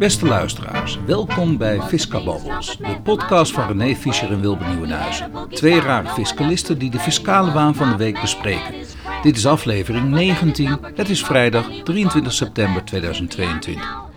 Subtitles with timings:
[0.00, 5.32] Beste luisteraars, welkom bij Fiscababbels, de podcast van René Fischer en Wilbert Nieuwenhuizen.
[5.50, 8.74] Twee rare fiscalisten die de fiscale waan van de week bespreken.
[9.22, 14.08] Dit is aflevering 19, het is vrijdag 23 september 2022.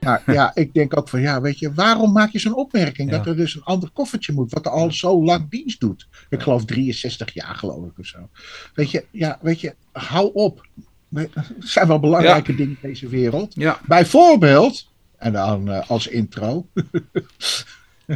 [0.00, 3.10] Ja, ja, ik denk ook van, ja, weet je, waarom maak je zo'n opmerking?
[3.10, 3.16] Ja.
[3.16, 6.08] Dat er dus een ander koffertje moet, wat al zo lang dienst doet.
[6.28, 8.28] Ik geloof 63 jaar, geloof ik, of zo.
[8.74, 10.68] Weet je, ja, weet je, hou op.
[11.14, 11.28] Er
[11.58, 13.54] zijn wel belangrijke dingen in deze wereld.
[13.54, 16.66] Ja, Bijvoorbeeld, en dan eh, als intro,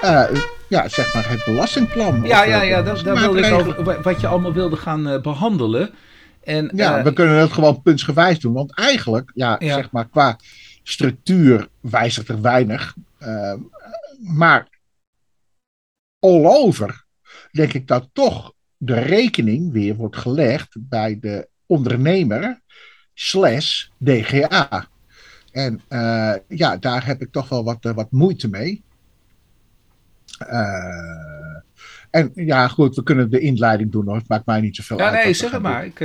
[0.00, 0.24] eh,
[0.68, 2.22] ja, zeg maar het belastingplan.
[2.22, 5.20] ja, ja, eh, ja daar, daar wilde ik over, wat je allemaal wilde gaan eh,
[5.20, 5.90] behandelen.
[6.42, 8.52] En, Ja, we kunnen het gewoon puntsgewijs doen.
[8.52, 9.74] Want eigenlijk, ja, Ja.
[9.74, 10.38] zeg maar, qua
[10.82, 12.94] structuur wijzigt er weinig.
[13.18, 13.54] Eh,
[14.20, 14.68] maar
[16.18, 17.04] all over
[17.52, 22.60] denk ik dat toch de rekening weer wordt gelegd bij de ondernemer
[23.14, 24.88] slash DGA.
[25.52, 28.82] En eh, ja, daar heb ik toch wel wat, eh, wat moeite mee.
[30.38, 31.56] Eh,
[32.10, 34.16] en ja, goed, we kunnen de inleiding doen hoor.
[34.16, 35.12] Het maakt mij niet zoveel ja, uit.
[35.12, 35.84] nee, wat we zeg het maar.
[35.84, 36.00] Ik,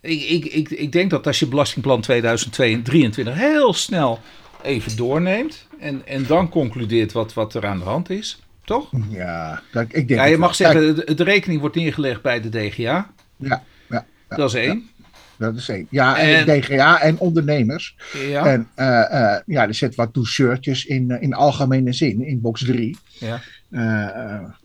[0.00, 4.18] Ik, ik, ik, ik denk dat als je belastingplan 2023 heel snel
[4.62, 8.90] even doorneemt en, en dan concludeert wat, wat er aan de hand is, toch?
[9.08, 10.72] Ja, dat, ik denk Ja, je mag wel.
[10.72, 12.82] zeggen, de, de rekening wordt neergelegd bij de DGA.
[12.82, 13.62] Ja, ja, ja,
[14.36, 14.88] Dat is één.
[15.38, 15.86] dat is één.
[15.90, 17.96] Ja, en, En- DGA en ondernemers.
[18.28, 18.46] Ja.
[18.46, 22.64] En eh, eh, ja, er zit wat doucheurtjes in, eh, in algemene zin, in box
[22.64, 22.96] 3.
[23.18, 23.40] ja.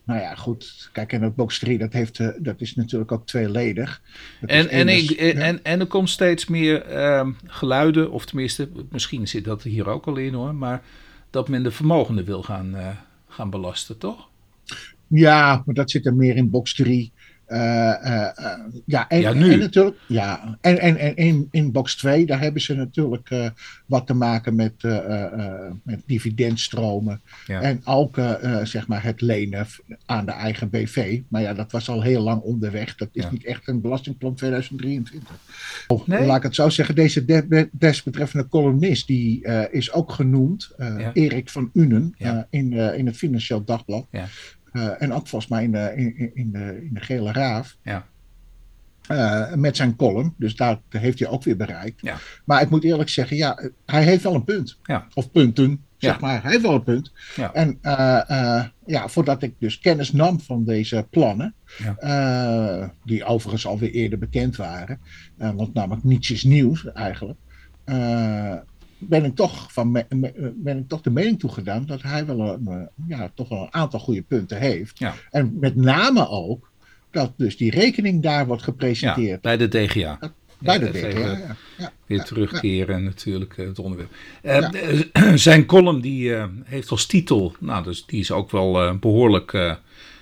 [0.05, 0.89] Nou ja, goed.
[0.91, 4.01] Kijk, en dat box 3, dat, heeft, dat is natuurlijk ook tweeledig.
[4.41, 5.33] Dat En, en, ik, en, ja.
[5.33, 10.05] en, en er komt steeds meer ehm, geluiden, of tenminste, misschien zit dat hier ook
[10.05, 10.81] al in hoor, maar
[11.29, 12.75] dat men de vermogenden wil gaan,
[13.27, 14.27] gaan belasten, toch?
[15.07, 17.11] Ja, maar dat zit er meer in box 3.
[17.45, 19.51] Eh, eh, eh, ja, en, Ja, nu.
[19.53, 23.29] en natuurlijk, ja, en, en, en in, in box 2, daar hebben ze natuurlijk
[23.85, 24.73] wat te maken met,
[25.83, 27.21] met dividendstromen.
[27.47, 27.61] Ja.
[27.61, 28.19] En ook
[28.63, 29.65] zeg maar het lenen
[30.05, 31.19] aan de eigen BV.
[31.27, 32.95] Maar ja, dat was al heel lang onderweg.
[32.95, 33.31] Dat is Ja.
[33.31, 35.39] niet echt een belastingplan 2023.
[35.87, 36.25] Of, Nee?
[36.25, 40.71] Laat ik het zo zeggen, deze de- de- desbetreffende columnist, die is ook genoemd.
[41.13, 42.15] Erik van Unen,
[42.49, 44.07] in, in het Financieel Dagblad.
[44.75, 47.77] Eh, en ook volgens mij in de, in, in- de, in de Gele Raaf.
[47.81, 48.05] Ja.
[49.07, 50.33] Eh, met zijn column.
[50.37, 52.01] Dus daar heeft hij ook weer bereikt.
[52.01, 52.17] Ja.
[52.45, 54.77] Maar ik moet eerlijk zeggen, ja, hij heeft wel een punt.
[54.83, 55.07] Ja.
[55.13, 56.19] Of punten, zeg Ja.
[56.19, 56.41] maar.
[56.41, 57.11] Hij heeft wel een punt.
[57.53, 61.53] En eh, ja, voordat ik dus kennis nam van deze plannen,
[63.03, 64.99] die overigens alweer eerder bekend waren,
[65.37, 67.39] want namelijk niets is nieuws eigenlijk,
[68.97, 72.67] ben, ik toch van me- ben ik toch de mening toegedaan dat hij wel een,
[72.67, 74.99] eh, ja, toch wel een aantal goede punten heeft.
[74.99, 75.13] Ja.
[75.31, 76.69] En met name ook
[77.11, 80.19] dat dus die rekening daar wordt Ja, gepresenteerd bij de DGA.
[80.59, 81.19] bij de Ja, DGA.
[81.19, 81.91] Ja, ja.
[82.05, 84.11] weer Ja, terugkeren natuurlijk eh, het onderwerp.
[84.41, 84.67] Eh,
[85.11, 85.37] Ja.
[85.49, 89.75] zijn column die heeft als titel, nou dus die is ook wel eh, behoorlijk eh,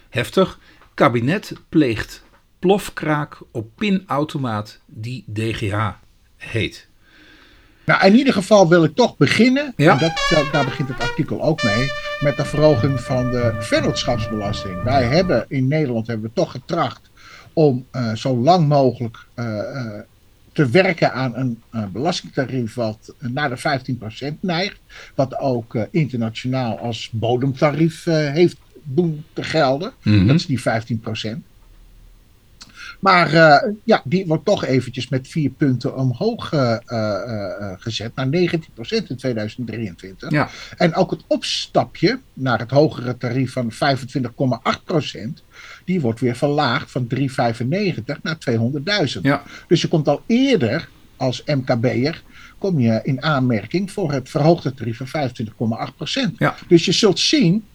[0.09, 0.59] heftig.
[0.93, 2.23] Kabinet pleegt
[2.59, 5.89] plofkraak op pinautomaat die DGH
[6.37, 6.87] heet.
[7.85, 9.91] Nou, in ieder geval wil ik toch beginnen, Ja.
[9.91, 14.83] en dat, daar, daar begint het artikel ook mee, met de verhoging van de vennootschapsbelasting.
[14.83, 17.09] Wij hebben in Nederland hebben we toch getracht
[17.53, 20.01] om eh, zo lang mogelijk eh, eh,
[20.51, 21.61] te werken aan een
[21.91, 23.57] belastingtarief wat naar de
[24.31, 24.79] 15% neigt.
[25.15, 29.91] Wat ook internationaal als bodemtarief heeft doen te gelden.
[30.03, 30.27] Mhm.
[30.27, 31.43] Dat is die 15%.
[33.03, 38.27] Maar eh, ja, die wordt toch eventjes met vier punten omhoog eh, eh, gezet naar
[38.27, 38.29] 19%
[39.07, 40.31] in 2023.
[40.31, 40.49] Ja.
[40.77, 43.77] En ook het opstapje naar het hogere tarief van 25,8%,
[45.85, 47.25] die wordt weer verlaagd van 3,95
[48.21, 48.37] naar
[49.15, 49.21] 200.000.
[49.21, 49.43] Ja.
[49.67, 52.23] Dus je komt al eerder als MKB'er
[52.57, 55.31] kom je in aanmerking voor het verhoogde tarief van
[56.31, 56.35] 25,8%.
[56.37, 56.55] Ja.
[56.67, 57.65] Dus je zult zien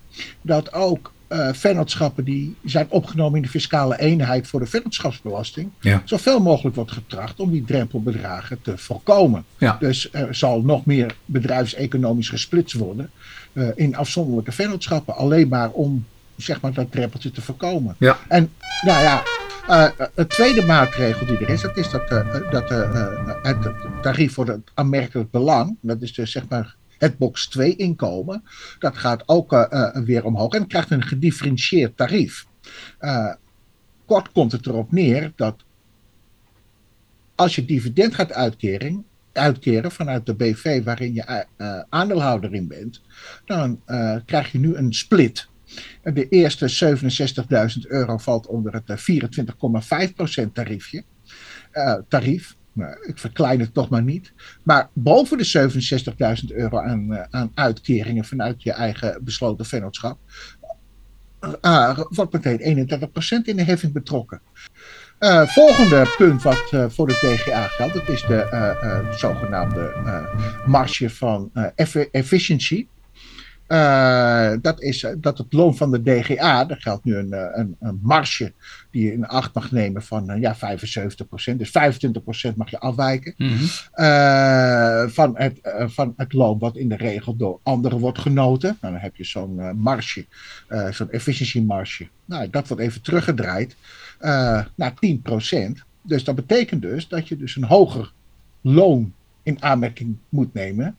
[0.43, 6.03] dat ook eh vennootschappen die zijn opgenomen in de fiscale eenheid voor de vennootschapsbelasting, Ja.
[6.05, 9.45] zoveel mogelijk wordt getracht om die drempelbedragen te voorkomen.
[9.59, 9.77] Ja.
[9.81, 13.11] Dus er zal nog meer bedrijfseconomisch gesplitst worden
[13.53, 17.95] eh, in afzonderlijke vennootschappen, alleen maar om zeg maar, dat drempeltje te voorkomen.
[17.99, 18.19] Ja.
[18.29, 18.51] En
[18.83, 19.23] nou ja,
[20.15, 22.09] het tweede maatregel die er is, dat is dat,
[22.51, 22.69] dat
[23.43, 23.73] het
[24.03, 28.43] tarief voor het aanmerkelijk belang, dat is dus zeg maar het box 2 inkomen,
[28.79, 32.47] dat gaat ook eh, eh, weer omhoog en krijgt een gedifferentieerd tarief.
[32.99, 33.33] Eh,
[34.07, 35.65] kort komt het erop neer dat
[37.35, 41.47] als je dividend gaat uitkering, uitkeren vanuit de BV waarin je
[41.89, 43.03] aandeelhouder in bent,
[43.45, 43.83] dan
[44.25, 45.49] krijg je nu een split.
[46.03, 46.97] De eerste
[47.83, 49.23] 67.000 euro valt onder het eh,
[50.47, 51.05] 24,5% tariefje,
[52.09, 52.57] tarief.
[52.83, 54.33] Ik verklein het toch maar niet.
[54.63, 55.71] Maar boven de
[56.51, 60.19] 67.000 euro aan, uh, aan uitkeringen vanuit je eigen besloten vennootschap.
[61.63, 64.41] Uh, wordt meteen 31% in de heffing betrokken.
[65.47, 69.93] Volgende punt wat voor de DGA geldt, dat is de zogenaamde
[70.67, 71.51] marge van
[73.69, 74.63] efficiency.
[74.63, 78.53] dat is dat het loon van de DGA, er geldt nu een, een, een marge
[78.91, 80.59] die je in acht mag nemen van ja, 75%.
[81.57, 81.69] Dus
[82.53, 85.11] 25% mag je afwijken mm -hmm.
[85.11, 88.77] van, het, van het loon wat in de regel door anderen wordt genoten.
[88.81, 90.27] Nou, dan heb je zo'n marge,
[90.91, 92.09] zo'n efficiency marge.
[92.25, 93.77] Nou, dat wordt even teruggedraaid
[94.75, 95.87] naar 10%.
[96.03, 98.13] Dus dat betekent dus dat je dus een hoger
[98.61, 100.97] loon in aanmerking moet nemen,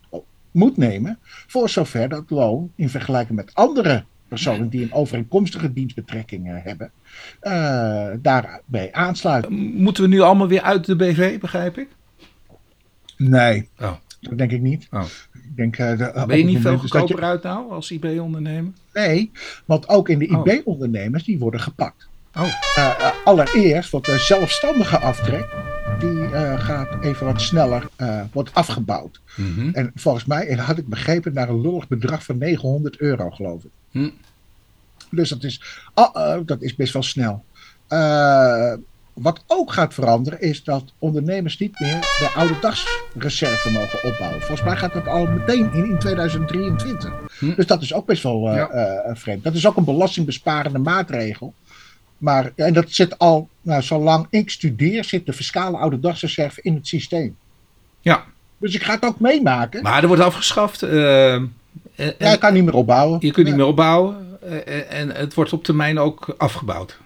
[0.60, 6.64] moet nemen voor zover dat loon in vergelijking met andere personen die een overeenkomstige dienstbetrekking
[6.64, 6.92] hebben,
[7.44, 9.54] uh, daarbij aansluiten.
[9.54, 11.88] Moeten we nu allemaal weer uit de BV, begrijp ik?
[13.18, 13.94] Nee, oh.
[14.22, 14.88] dat denk ik niet.
[14.92, 15.04] Oh.
[15.34, 17.22] Ik denk, uh, de, ben je niet veel goedkoper je...
[17.22, 18.72] uit nou als IB-ondernemer?
[18.94, 19.32] Nee,
[19.66, 20.46] want ook in de oh.
[20.46, 22.08] IB-ondernemers die worden gepakt.
[22.36, 22.48] Oh.
[22.78, 25.48] Uh, allereerst wordt de zelfstandige aftrek,
[26.00, 29.20] die uh, gaat even wat sneller, uh, wordt afgebouwd.
[29.36, 29.74] Mm -hmm.
[29.74, 33.70] En volgens mij had ik begrepen naar een lullig bedrag van 900 euro, geloof ik.
[33.92, 34.14] Mm.
[35.12, 35.62] Dus dat is,
[35.94, 37.44] oh, dat is best wel snel.
[39.14, 44.40] wat ook gaat veranderen is dat ondernemers niet meer de oude dagsreserve mogen opbouwen.
[44.42, 47.14] Volgens mij gaat dat al meteen in, in 2023.
[47.40, 47.54] Hm.
[47.56, 49.16] Dus dat is ook best wel ja.
[49.16, 49.44] vreemd.
[49.44, 51.54] Dat is ook een belastingbesparende maatregel.
[52.20, 56.16] Maar, en dat zit al, nou, zolang ik studeer, zit de fiscale oude
[56.62, 57.36] in het systeem.
[58.02, 58.26] Ja.
[58.58, 59.84] Dus ik ga het ook meemaken.
[59.84, 60.84] Maar er wordt afgeschaft.
[60.84, 61.52] Uh, en,
[61.96, 63.18] ja, je kan niet meer opbouwen.
[63.22, 64.28] Je kunt niet meer opbouwen.
[64.66, 66.98] En, en het wordt op termijn ook afgebouwd.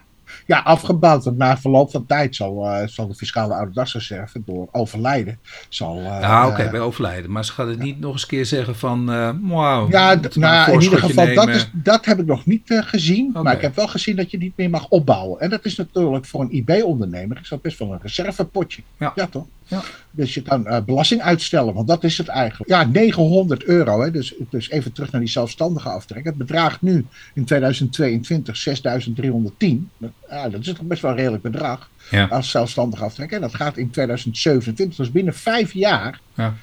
[0.45, 1.23] Ja, afgebouwd.
[1.23, 5.39] Want na verloop van tijd zal, uh, zal de fiscale oude dagsreserve door overlijden.
[5.69, 7.31] Zal, uh, ja, oké, okay, bij overlijden.
[7.31, 9.05] Maar ze gaat het niet nog eens keer zeggen van.
[9.41, 13.29] Wow, ja, nou, in ieder geval, dat, is, dat heb ik nog niet gezien.
[13.29, 13.43] Okay.
[13.43, 15.39] Maar ik heb wel gezien dat je niet meer mag opbouwen.
[15.39, 18.81] En dat is natuurlijk voor een IB-ondernemer is dat best wel een reservepotje.
[18.97, 19.45] Ja, ja toch?
[19.67, 19.81] Ja.
[20.11, 22.69] Dus je kan uh, belasting uitstellen, want dat is het eigenlijk.
[22.69, 24.01] Ja, 900 euro.
[24.01, 26.23] Hè, dus, dus even terug naar die zelfstandige aftrek.
[26.23, 29.89] Het bedraagt nu in 2022 6310.
[30.33, 32.25] Dat, ja, dat is toch best wel een redelijk bedrag ja.
[32.25, 33.31] als zelfstandige aftrek.
[33.31, 36.53] En dat gaat in 2027, dus binnen vijf jaar, ja.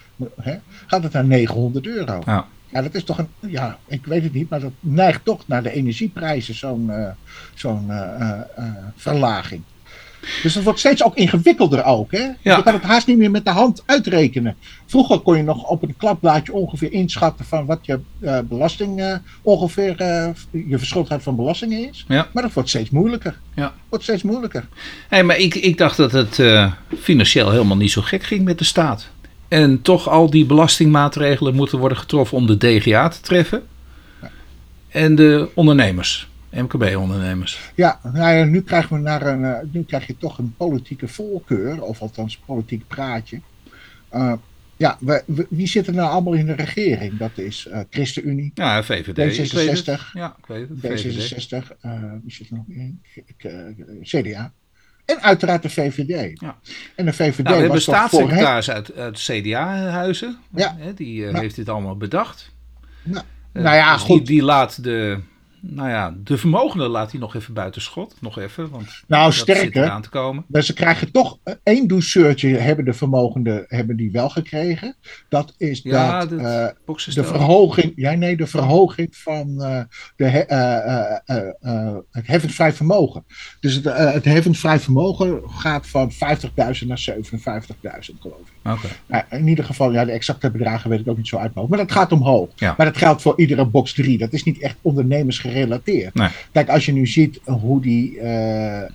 [0.40, 0.56] hè,
[0.86, 2.22] gaat het naar 900 euro.
[2.26, 2.46] Ja.
[2.72, 5.62] Ja, dat is toch een, ja, ik weet het niet, maar dat neigt toch naar
[5.62, 7.08] de energieprijzen, zo'n uh,
[7.54, 8.64] zo'n uh, uh,
[8.96, 9.62] verlaging.
[10.42, 12.12] Dus het wordt steeds ook ingewikkelder ook.
[12.12, 12.22] Hè?
[12.40, 12.56] Ja.
[12.56, 14.56] Je kan het haast niet meer met de hand uitrekenen.
[14.86, 19.14] Vroeger kon je nog op een klapblaadje ongeveer inschatten van wat je uh, belasting uh,
[19.42, 20.28] ongeveer uh,
[20.68, 22.04] je verschuldigheid van belastingen is.
[22.08, 22.28] Ja.
[22.32, 23.38] Maar dat wordt steeds moeilijker.
[23.54, 23.74] Ja.
[23.88, 24.68] Wordt steeds moeilijker.
[25.08, 26.42] Hey, maar ik, ik dacht dat het
[27.00, 29.10] financieel helemaal niet zo gek ging met de staat.
[29.48, 33.62] En toch al die belastingmaatregelen moeten worden getroffen om de DGA te treffen.
[34.22, 34.30] Ja.
[34.88, 36.29] En de ondernemers.
[36.50, 37.72] MKB-ondernemers.
[37.74, 41.08] Ja, nou ja, nu krijgen we naar een, uh, nu krijg je toch een politieke
[41.08, 43.40] voorkeur, of althans politiek praatje.
[44.12, 44.32] Uh,
[44.76, 47.18] ja, we, we, wie zit er nou allemaal in de regering?
[47.18, 51.66] Dat is uh, ChristenUnie, ja, VVD, D66, ja, ik weet het, D66,
[52.22, 53.02] wie zit er nog in?
[54.02, 54.52] CDA.
[55.04, 56.40] En uiteraard de VVD.
[56.40, 56.58] Ja.
[56.94, 60.38] En de VVD nou, we hebben staatssecretaris uit, uit CDA-huizen.
[60.54, 60.76] Ja.
[60.94, 61.38] Die ja.
[61.38, 62.52] heeft dit allemaal bedacht.
[63.02, 64.26] Nou, nou ja, dus goed.
[64.26, 65.20] Die, die laat de
[65.60, 68.14] nou ja, de vermogende laat hij nog even buiten schot.
[68.20, 70.44] Nog even, want nou, sterker, eraan te komen.
[70.48, 74.96] Maar ze krijgen toch één douceurtje hebben de vermogenden hebben die wel gekregen.
[75.28, 79.80] Dat is ja, dat, dat uh, de verhoging, ja, nee, de verhoging van uh,
[80.16, 80.46] de,
[81.62, 83.24] uh, het vermogen.
[83.60, 86.18] Dus het, het heffensvrij vermogen gaat van 50.000
[86.86, 88.52] naar 57.000 geloof ik.
[88.64, 88.90] Okay.
[89.06, 91.78] Nou, in ieder geval, ja, de exacte bedragen weet ik ook niet zo uit Maar
[91.78, 92.48] dat gaat omhoog.
[92.54, 92.74] Ja.
[92.76, 94.18] Maar dat geldt voor iedere box 3.
[94.18, 96.14] Dat is niet echt ondernemers gerelateerd.
[96.14, 96.28] Nee.
[96.52, 98.86] Kijk, als je nu ziet hoe die, uh, uh,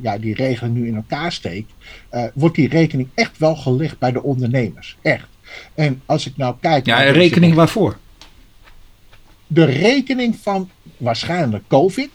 [0.00, 1.72] ja, die regeling nu in elkaar steekt,
[2.12, 4.96] uh, wordt die rekening echt wel gelegd bij de ondernemers.
[5.02, 5.28] Echt.
[5.74, 6.86] En als ik nou kijk.
[6.86, 7.96] Ja, een rekening waarvoor?
[9.46, 12.10] De rekening van waarschijnlijk COVID.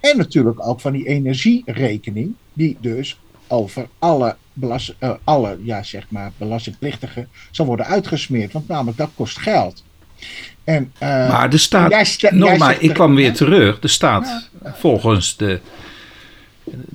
[0.00, 3.18] En natuurlijk ook van die energierekening, die dus
[3.48, 8.52] over alle, belast, alle ja, zeg maar, belastingplichtigen zal worden uitgesmeerd.
[8.52, 9.84] Want namelijk dat kost geld.
[10.64, 13.78] En, uh, maar de staat, jij ik kwam weer terug.
[13.78, 14.74] De staat, ja.
[14.74, 15.60] volgens de,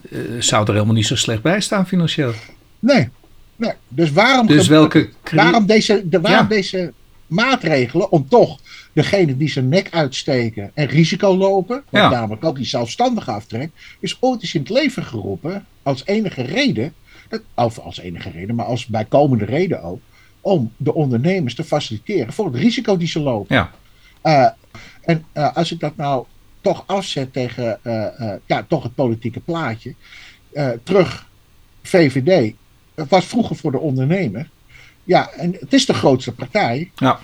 [0.09, 2.33] uh, zou er helemaal niet zo slecht bij staan financieel.
[2.79, 3.09] Nee,
[3.55, 3.73] nee.
[3.87, 6.55] dus waarom, dus welke waarom, deze, de, waarom ja.
[6.55, 6.93] deze
[7.27, 8.59] maatregelen om toch
[8.93, 12.09] degene die zijn nek uitsteken en risico lopen, want ja.
[12.09, 16.93] namelijk ook die zelfstandige aftrek, is ooit eens in het leven geroepen als enige reden
[17.55, 19.99] of als enige reden, maar als bijkomende reden ook.
[20.41, 23.55] Om de ondernemers te faciliteren voor het risico die ze lopen.
[23.55, 23.71] Ja.
[24.23, 24.49] Uh,
[25.01, 26.25] en uh, als ik dat nou
[26.61, 29.95] toch afzet tegen uh, ja, toch het politieke plaatje.
[30.83, 31.27] terug,
[31.81, 32.53] VVD.
[32.95, 34.49] Het was vroeger voor de ondernemer.
[35.03, 36.91] Ja, en het is de grootste partij.
[36.95, 37.19] Ja.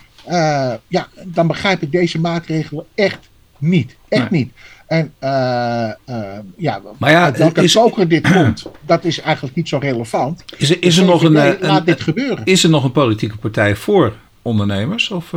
[0.88, 3.96] Ja, dan begrijp ik deze maatregelen echt niet.
[4.10, 4.44] Echt nee.
[4.44, 4.54] niet.
[4.88, 9.68] En uh, uh, ja, maar ja, uit welke koker dit komt, dat is eigenlijk niet
[9.68, 10.44] zo relevant.
[10.58, 12.46] Is er, is er de nog een, een, laat dit gebeuren.
[12.46, 15.12] Is er nog een politieke partij voor ondernemers?
[15.12, 15.34] Of.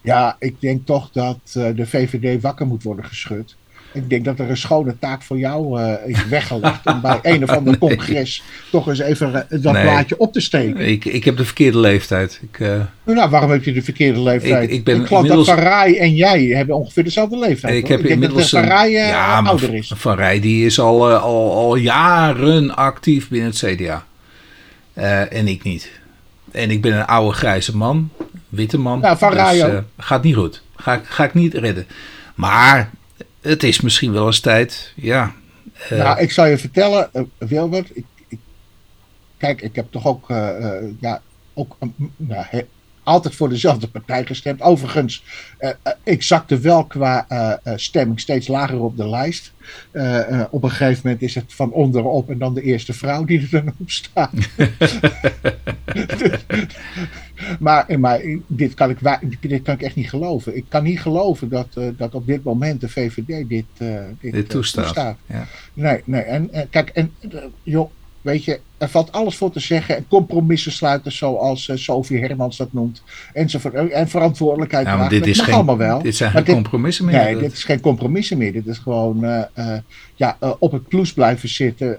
[0.00, 3.56] Ja, ik denk toch dat de VVD wakker moet worden geschud.
[3.92, 7.42] Ik denk dat er een schone taak voor jou uh, is weggelegd om bij een
[7.42, 7.88] of ander Nee.
[7.96, 9.82] congres toch eens even uh, dat Nee.
[9.82, 10.78] plaatje op te steken.
[10.88, 12.40] Ik, ik heb de verkeerde leeftijd.
[12.52, 14.62] Ik, eh, Nou, waarom heb je de verkeerde leeftijd?
[14.62, 17.74] Ik- ik ben geloof inmiddels- dat Van Rij en jij hebben ongeveer dezelfde leeftijd.
[17.74, 17.90] ik hoor.
[17.90, 19.92] heb denk inmiddels dat Van Rij eh, ja, ouder is.
[19.96, 24.04] Van Rij die is al, eh, al, al jaren actief binnen het CDA.
[24.92, 25.90] Eh, en ik niet.
[26.52, 28.10] En ik ben een oude grijze man,
[28.48, 29.00] witte man.
[29.00, 29.72] Ja, Van Rij dus, ook.
[29.72, 30.62] eh, gaat niet goed.
[30.76, 31.86] Ga, ik- ga ik niet redden.
[32.34, 32.90] Maar
[33.40, 34.92] het is misschien wel eens tijd.
[34.96, 35.34] Ja.
[35.88, 37.96] eh, Nou, ik zal je vertellen, eh, Wilbert.
[37.96, 38.38] Ik, ik,
[39.36, 41.22] kijk, ik heb toch ook, eh, ja,
[41.54, 41.76] ook
[42.16, 42.64] nou,
[43.02, 44.60] altijd voor dezelfde partij gestemd.
[44.60, 45.24] Overigens,
[45.58, 49.52] eh, eh, ik zakte wel qua eh, stemming steeds lager op de lijst.
[50.50, 53.50] Op een gegeven moment is het van onderop en dan de eerste vrouw die er
[53.50, 54.30] dan op staat.
[57.60, 58.98] maar maar dit, kan ik,
[59.40, 60.56] dit kan ik echt niet geloven.
[60.56, 65.16] Ik kan niet geloven dat, dat op dit moment de VVD dit, dit, dit toestaat.
[65.26, 65.46] Ja.
[65.72, 66.22] Nee, nee.
[66.22, 67.12] En, kijk, en
[67.62, 67.90] joh,
[68.20, 69.96] weet je, er valt alles voor te zeggen.
[69.96, 73.02] En compromissen sluiten, zoals eh, Sophie Hermans dat noemt.
[73.32, 73.74] Enzovoort.
[73.74, 75.08] En verantwoordelijkheid dragen.
[75.08, 76.02] dit, is geen, allemaal wel.
[76.02, 77.14] dit zijn geen dit- compromissen meer.
[77.22, 78.52] Nee, Dat- dit is geen compromissen meer.
[78.52, 79.78] Dit is gewoon eh, eh,
[80.14, 81.98] ja, op het kloes blijven zitten.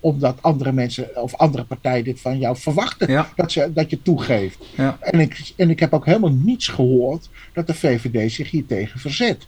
[0.00, 3.10] omdat andere mensen of andere partijen dit van jou verwachten.
[3.10, 3.28] Ja.
[3.36, 4.58] Dat, ze, dat je toegeeft.
[4.76, 4.98] Ja.
[5.00, 9.00] En, ik, en ik heb ook helemaal niets gehoord dat de VVD zich hier tegen
[9.00, 9.46] verzet.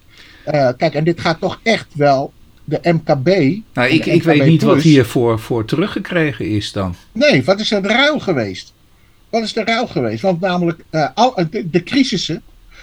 [0.76, 2.32] Kijk, en dit gaat toch echt wel
[2.70, 3.26] de MKB.
[3.74, 6.94] nou, ik, weet niet wat hiervoor voor teruggekregen is dan.
[7.12, 8.72] Nee, wat is er de ruil geweest?
[9.30, 10.22] Wat is de ruil geweest?
[10.22, 12.42] Want namelijk, eh, al, de, de crisissen,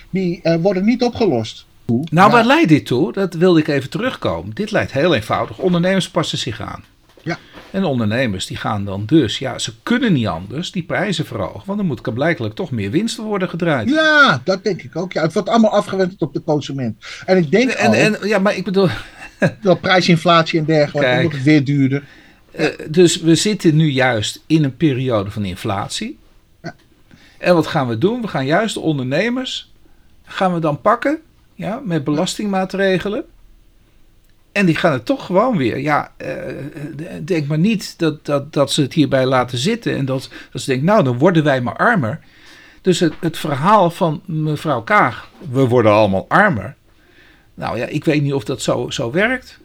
[0.09, 1.65] die eh, worden niet opgelost.
[1.85, 2.29] Nou, Ja.
[2.29, 3.13] waar leidt dit toe?
[3.13, 4.51] Dat wilde ik even terugkomen.
[4.53, 5.57] Dit leidt heel eenvoudig.
[5.57, 6.83] Ondernemers passen zich aan.
[7.23, 7.37] Ja.
[7.71, 11.61] En de ondernemers die gaan dan dus, ja, ze kunnen niet anders die prijzen verhogen.
[11.65, 13.89] Want dan moet er blijkbaar toch meer winst worden gedraaid.
[13.89, 15.13] Ja, dat denk ik ook.
[15.13, 17.05] Ja, het wordt allemaal afgewend op de consument.
[17.25, 18.87] En ik denk en, ja, maar ik bedoel,
[19.61, 21.21] door prijsinflatie en dergelijke, Kijk.
[21.21, 22.03] wordt het weer duurder.
[22.51, 26.17] eh, dus we zitten nu juist in een periode van inflatie.
[26.63, 26.75] Ja.
[27.37, 28.21] En wat gaan we doen?
[28.21, 29.71] We gaan juist de ondernemers,
[30.25, 31.17] gaan we dan pakken,
[31.55, 33.25] ja, met belastingmaatregelen.
[34.51, 35.79] En die gaan het toch gewoon weer.
[35.79, 36.37] Ja, eh,
[37.23, 39.95] denk maar niet dat, dat, dat ze het hierbij laten zitten.
[39.95, 42.19] En dat, dat ze denken, nou, dan worden wij maar armer.
[42.81, 46.75] Dus het, het verhaal van mevrouw Kaag, we worden allemaal armer.
[47.57, 49.59] Nou ja, ik weet niet of dat zo, zo werkt.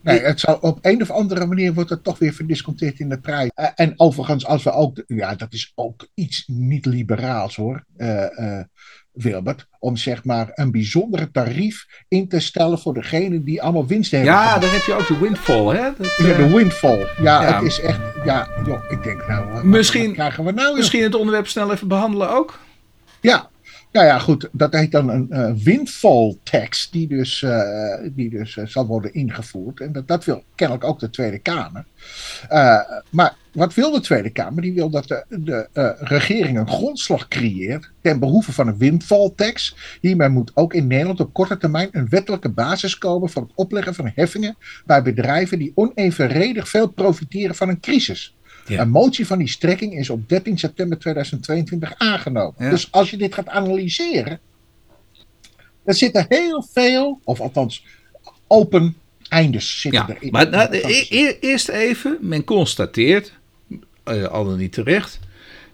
[0.00, 3.18] Nee, het zal, op een of andere manier wordt het toch weer verdisconteerd in de
[3.20, 3.50] prijs.
[3.54, 8.58] Eh, en overigens, als we ook, ja, dat is ook iets niet liberaals hoor, eh,
[8.58, 8.64] eh,
[9.12, 14.10] Wilbert, om zeg maar een bijzondere tarief in te stellen voor degenen die allemaal winst
[14.10, 14.30] hebben.
[14.30, 14.62] Ja, gemaakt.
[14.62, 15.90] daar heb je ook de windfall, hè?
[15.98, 16.98] Dat, Ja, de windfall.
[17.22, 17.54] Ja, Ja.
[17.54, 20.66] het is echt, ja, joh, ik denk nou, wat- Misschien- wat krijgen we nou?
[20.68, 20.76] joh?
[20.76, 22.58] Misschien het onderwerp snel even behandelen ook.
[23.20, 23.50] Ja,
[23.92, 24.48] nou ja, goed.
[24.52, 29.14] Dat heet dan een eh, windfall tax, die dus, eh, die dus eh, zal worden
[29.14, 29.80] ingevoerd.
[29.80, 31.84] En dat, dat wil kennelijk ook de Tweede Kamer.
[33.10, 34.62] Maar wat wil de Tweede Kamer?
[34.62, 35.24] Die wil dat de,
[35.72, 39.76] de regering een grondslag creëert ten behoeve van een windfall tax.
[40.00, 43.94] Hiermee moet ook in Nederland op korte termijn een wettelijke basis komen voor het opleggen
[43.94, 44.56] van heffingen
[44.86, 48.36] bij bedrijven die onevenredig veel profiteren van een crisis.
[48.66, 48.80] Ja.
[48.80, 52.54] Een motie van die strekking is op 13 september 2022 aangenomen.
[52.58, 52.70] Ja.
[52.70, 54.40] Dus als je dit gaat analyseren,
[55.84, 57.84] dan zitten heel veel, of althans
[58.46, 58.96] open
[59.28, 60.30] eindes zitten Ja, erin.
[60.30, 63.32] maar nou, e- e- eerst even, men constateert,
[64.04, 65.18] eh, al dan niet terecht,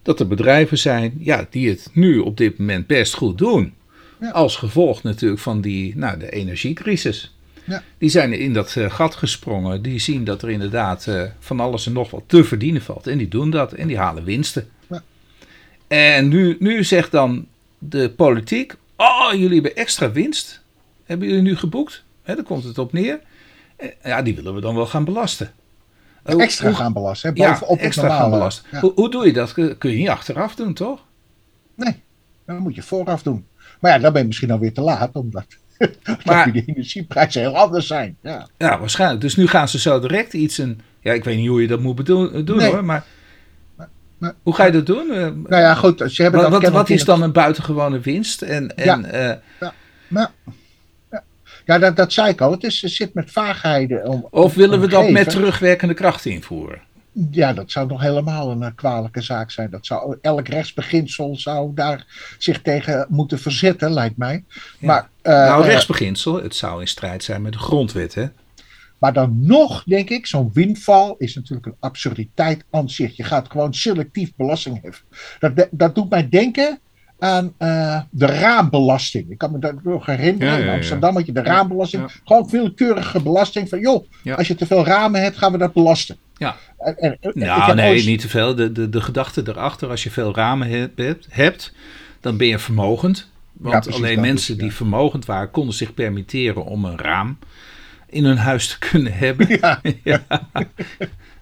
[0.03, 3.75] dat er bedrijven zijn ja, die het nu op dit moment best goed doen.
[4.21, 4.31] Ja.
[4.31, 7.37] Als gevolg natuurlijk van die, nou, de energiecrisis.
[7.69, 7.83] Ja.
[7.99, 9.83] Die zijn in dat eh, gat gesprongen.
[9.83, 13.07] Die zien dat er inderdaad eh, van alles en nog wat te verdienen valt.
[13.07, 14.69] En die doen dat en die halen winsten.
[14.89, 15.03] Ja.
[15.87, 17.47] En nu, nu zegt dan
[17.79, 20.63] de politiek: Oh, jullie hebben extra winst.
[21.05, 22.05] Hebben jullie nu geboekt?
[22.23, 23.21] Hè, daar komt het op neer.
[24.03, 25.53] Ja, die willen we dan wel gaan belasten.
[26.25, 27.33] Extra gaan belasten.
[27.35, 28.23] Hè, Ja, bovenop het extra normale.
[28.23, 28.65] gaan belasten.
[28.73, 28.81] Ja.
[28.81, 29.53] Hoe, hoe doe je dat?
[29.53, 31.05] Kun kun je niet achteraf doen, toch?
[31.75, 32.03] Nee,
[32.47, 33.47] dat moet je vooraf doen.
[33.81, 35.45] Maar ja, dan ben je misschien alweer te laat, omdat
[36.25, 38.17] maar de energieprijzen heel anders zijn.
[38.23, 38.49] Ja.
[38.59, 39.21] ja, waarschijnlijk.
[39.21, 40.59] Dus nu gaan ze zo direct iets...
[40.59, 43.05] Een, ja, ik weet niet hoe je dat moet doen, doen hoor, maar...
[44.19, 45.09] Maar, hoe ga je dat doen?
[45.09, 46.03] Nou ja, goed.
[46.07, 48.43] Ze hebben wat wat, wat is dan een buitengewone winst?
[48.43, 49.73] En, en, ja, ja,
[50.09, 50.31] maar,
[51.69, 52.51] ja, dat, dat zei ik al.
[52.51, 54.07] Het, is, het zit met vaagheden.
[54.07, 56.81] Om, of willen we dat met terugwerkende kracht invoeren?
[57.31, 59.71] Ja, dat zou nog helemaal een kwalijke zaak zijn.
[59.71, 62.07] Dat zou, elk rechtsbeginsel zou daar
[62.39, 64.45] zich tegen moeten verzetten, lijkt mij.
[64.79, 68.27] Maar, uh, nou, eh, rechtsbeginsel, het zou in strijd zijn met de grondwet, hè?
[68.99, 73.17] Maar dan nog, denk ik, zo'n windval is natuurlijk een absurditeit aan zich.
[73.17, 75.05] Je gaat gewoon selectief belasting heffen.
[75.39, 76.81] Dat, dat doet mij denken
[77.19, 79.31] aan uh, de raambelasting.
[79.31, 80.63] Ik kan me dat nog herinneren.
[80.63, 82.11] in Amsterdam had je de raambelasting.
[82.25, 83.69] Gewoon willekeurige belasting.
[83.69, 86.17] Van joh, als je te veel ramen hebt, gaan we dat belasten.
[86.39, 86.57] Ja.
[86.79, 88.55] En, nou, nee, niet te veel.
[88.55, 91.73] De, de, de gedachte erachter, als je veel ramen hebt, hebt
[92.21, 93.31] dan ben je vermogend.
[93.53, 97.39] Want alleen mensen die vermogend waren, konden zich permitteren om een raam
[98.07, 99.47] in hun huis te kunnen hebben.
[99.61, 99.81] Ja.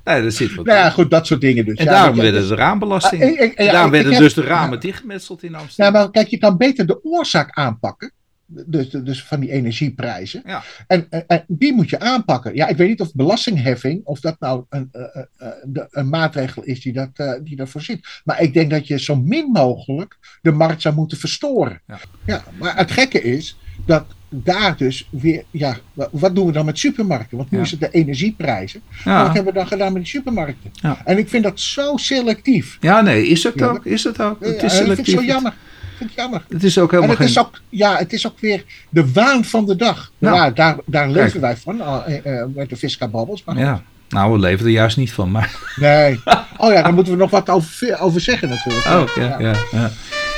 [0.04, 0.30] ja.
[0.30, 1.78] Zit wat nou ja, goed, dat soort dingen dus.
[1.78, 3.54] En daarom werden de raambelasting.
[3.56, 5.94] Ah, daarom werden dus de ramen dichtgemetseld in Amsterdam.
[5.94, 8.12] Ja, maar kijk, je kan beter de oorzaak aanpakken.
[8.46, 10.42] Dus, dus van die energieprijzen.
[10.46, 10.62] Ja.
[10.86, 12.54] En, en, die moet je aanpakken.
[12.54, 16.80] Ja, ik weet niet of belastingheffing, of dat nou een, een, een, een maatregel is
[16.80, 18.20] die, dat, die daarvoor zit.
[18.24, 21.80] Maar ik denk dat je zo min mogelijk de markt zou moeten verstoren.
[21.86, 25.76] Ja, ja maar het gekke is dat daar dus weer, ja,
[26.10, 27.36] wat doen we dan met supermarkten?
[27.36, 28.82] Want nu is het de energieprijzen.
[29.04, 30.70] Wat hebben we dan gedaan met die supermarkten?
[31.04, 32.76] En ik vind dat zo selectief.
[32.80, 33.84] Ja, nee, is het ook.
[33.84, 34.44] Is het ook.
[34.44, 34.98] Het is selectief.
[34.98, 35.54] Ik vind het zo jammer.
[35.96, 36.44] Vind jammer.
[36.48, 39.44] Het is ook helemaal en het is ook, Ja, het is ook weer de waan
[39.44, 40.12] van de dag.
[40.18, 43.44] Nou, ja, daar, daar leven wij van, uh, met de Visca Babbels.
[43.44, 43.82] Maar ja.
[44.08, 45.56] Nou, we leven er juist niet van, maar...
[45.76, 46.20] Nee.
[46.56, 48.86] Oh ja, daar moeten we nog wat over, over zeggen natuurlijk.
[48.86, 49.54] Oh, ja, ja.
[49.70, 49.90] ja.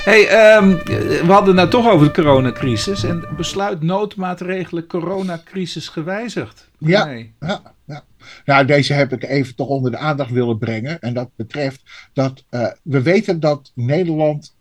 [0.05, 3.03] Hey, um, we hadden het nou toch over de coronacrisis.
[3.05, 6.69] En besluit noodmaatregelen coronacrisis gewijzigd.
[6.79, 7.35] Ja, nee.
[7.41, 8.05] ja, ja.
[8.45, 11.01] Nou, deze heb ik even toch onder de aandacht willen brengen.
[11.01, 14.55] En dat betreft dat uh, we weten dat Nederland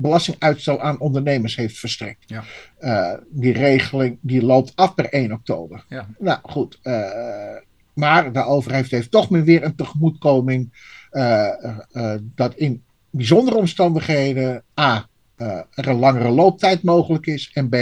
[0.00, 2.24] belastinguitstel aan ondernemers heeft verstrekt.
[2.26, 2.44] Ja.
[2.80, 5.84] Uh, die regeling die loopt af per 1 oktober.
[5.88, 6.08] Ja.
[6.18, 7.06] Nou goed, uh,
[7.94, 10.72] maar de overheid heeft toch weer een tegemoetkoming
[12.34, 15.08] dat in bijzondere omstandigheden A.
[15.36, 17.50] Er een langere looptijd mogelijk is.
[17.52, 17.74] En B.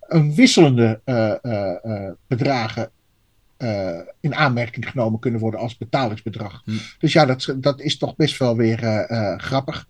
[0.00, 2.90] een wisselende uh, bedragen
[4.20, 6.62] in aanmerking genomen kunnen worden als betalingsbedrag.
[6.64, 6.72] Hm.
[6.98, 8.78] Dus ja, dat, dat is toch best wel weer
[9.36, 9.76] grappig.
[9.76, 9.82] Uh,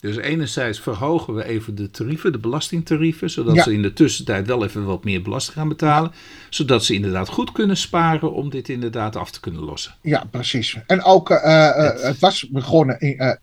[0.00, 4.64] dus enerzijds verhogen we even de tarieven, de belastingtarieven, zodat ze in de tussentijd wel
[4.64, 6.12] even wat meer belasting gaan betalen.
[6.50, 9.94] Zodat ze inderdaad goed kunnen sparen om dit inderdaad af te kunnen lossen.
[10.02, 10.78] Ja, precies.
[10.86, 12.02] En ook, het.
[12.02, 12.18] het.
[12.18, 13.36] was begonnen, in,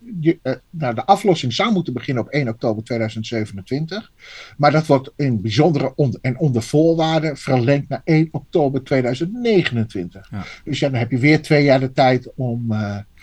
[0.70, 4.12] nou, de aflossing zou moeten beginnen op 1 oktober 2027.
[4.58, 10.28] Maar dat wordt in bijzondere en onder voorwaarden verlengd naar 1 oktober 2029.
[10.32, 10.46] Ja.
[10.64, 12.74] Dus ja, dan heb je weer twee jaar de tijd om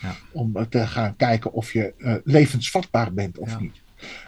[0.01, 0.14] ja.
[0.33, 3.80] Om te gaan kijken of je uh, levensvatbaar bent of niet.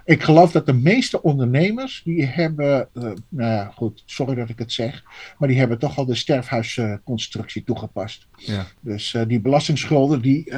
[0.05, 4.59] Ik geloof dat de meeste ondernemers, die hebben, uh, nou ja, goed, sorry dat ik
[4.59, 5.03] het zeg,
[5.39, 8.27] maar die hebben toch al de sterfhuisconstructie toegepast.
[8.37, 8.67] Ja.
[8.81, 10.53] Dus uh, die belastingsschulden, die,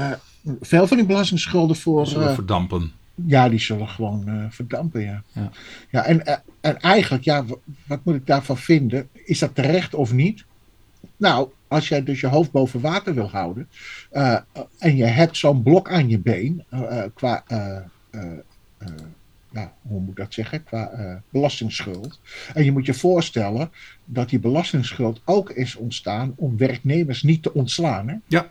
[0.60, 2.06] veel van die belastingsschulden voor...
[2.06, 2.92] Zullen verdampen.
[3.26, 5.22] Ja, die zullen gewoon verdampen, ja.
[5.32, 5.50] Ja,
[5.90, 7.44] ja en, en eigenlijk, ja,
[7.86, 9.08] wat moet ik daarvan vinden?
[9.12, 10.44] Is dat terecht of niet?
[11.16, 13.68] Nou, als jij dus je hoofd boven water wil houden
[14.12, 14.38] uh,
[14.78, 17.44] en je hebt zo'n blok aan je been uh, qua,
[19.50, 22.20] nou, hoe moet ik dat zeggen, qua belastingsschuld.
[22.54, 23.70] En je moet je voorstellen
[24.04, 28.08] dat die belastingsschuld ook is ontstaan om werknemers niet te ontslaan.
[28.08, 28.14] Hè?
[28.26, 28.46] Ja.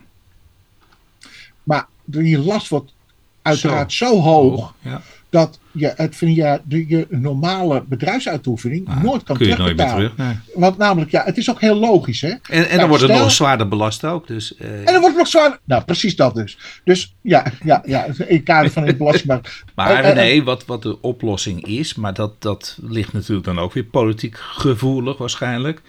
[1.64, 2.94] Maar die last wordt
[3.42, 5.02] uiteraard zo, hoog, ja.
[5.30, 9.88] Dat je het via de, je normale bedrijfsuitoefening ah, nooit kan kun je nooit meer
[9.88, 10.18] terug.
[10.18, 10.40] Nee.
[10.54, 12.22] Want namelijk, ja, het is ook heel logisch.
[12.22, 12.30] Hè?
[12.30, 14.28] En, en dan wordt het nog zwaarder belast ook.
[14.28, 14.78] Dus, uh...
[14.78, 15.60] En dan wordt het nog zwaarder.
[15.64, 16.58] Nou, precies dat dus.
[16.84, 19.64] Dus ja, ja, ja in kader van het belastingmarkt.
[19.76, 23.74] maar uh, nee, wat, wat de oplossing is, maar dat, dat ligt natuurlijk dan ook
[23.74, 25.82] weer politiek gevoelig waarschijnlijk.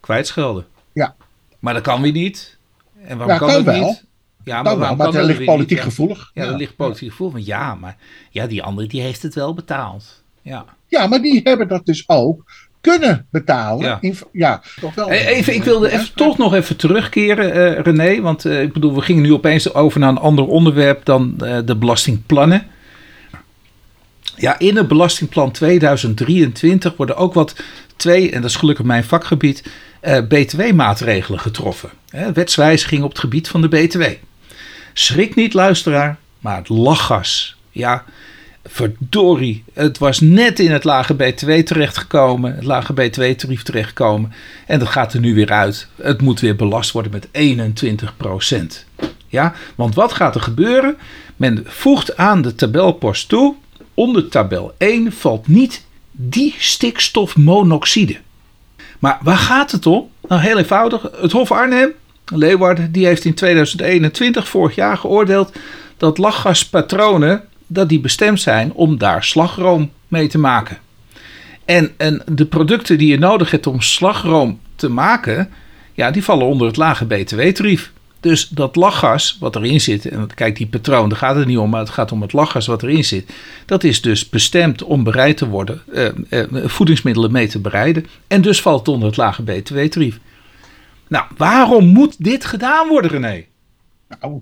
[0.00, 0.66] Kwijtschelden.
[0.92, 1.14] Ja.
[1.58, 2.58] Maar dat kan weer niet.
[3.04, 4.06] En waarom kan, kan het niet?
[4.48, 6.30] Ja, maar, maar dat ligt politiek gevoelig.
[6.34, 7.34] Ja, dat ligt politiek gevoelig.
[7.34, 7.96] Want ja, maar
[8.30, 10.22] ja, die andere die heeft het wel betaald.
[10.42, 10.64] Ja.
[10.86, 12.44] ja, maar die hebben dat dus ook
[12.80, 13.98] kunnen betalen.
[14.00, 15.10] Ja, ja toch wel.
[15.10, 18.20] Even, ik wilde even, toch nog even terugkeren, uh, René.
[18.20, 21.58] Want uh, ik bedoel, we gingen nu opeens over naar een ander onderwerp dan uh,
[21.64, 22.66] de belastingplannen.
[24.36, 27.56] Ja, in het belastingplan 2023 worden ook wat
[27.96, 29.62] twee, en dat is gelukkig mijn vakgebied,
[30.28, 31.90] BTW-maatregelen getroffen.
[32.34, 34.02] wetswijziging op het gebied van de BTW.
[34.98, 37.56] Schrik niet, luisteraar, maar het lachgas.
[37.70, 38.04] Ja,
[38.64, 44.32] verdorie, het was net in het lage BTW terechtgekomen, het lage BTW-tarief terechtgekomen.
[44.66, 45.88] En dat gaat er nu weer uit.
[45.96, 48.86] Het moet weer belast worden met 21 procent.
[49.26, 50.96] Ja, want wat gaat er gebeuren?
[51.36, 53.54] Men voegt aan de tabelpost toe,
[53.94, 58.16] onder tabel 1 valt niet die stikstofmonoxide.
[58.98, 60.10] Maar waar gaat het om?
[60.28, 61.02] Nou, heel eenvoudig.
[61.20, 61.92] Het Hof Arnhem,
[62.34, 65.52] Leeuwarden, die heeft in 2021, vorig jaar, geoordeeld
[65.96, 70.78] dat lachgaspatronen dat die bestemd zijn om daar slagroom mee te maken.
[71.64, 75.50] En, en de producten die je nodig hebt om slagroom te maken,
[75.94, 77.92] ja, die vallen onder het lage btw-tarief.
[78.20, 81.70] Dus dat lachgas wat erin zit, en kijk die patroon, daar gaat het niet om,
[81.70, 83.30] maar het gaat om het lachgas wat erin zit.
[83.66, 88.06] Dat is dus bestemd om bereid te worden, eh, eh, voedingsmiddelen mee te bereiden.
[88.26, 90.18] En dus valt het onder het lage btw-tarief.
[91.08, 93.44] Nou, waarom moet dit gedaan worden, René?
[94.20, 94.40] Nou,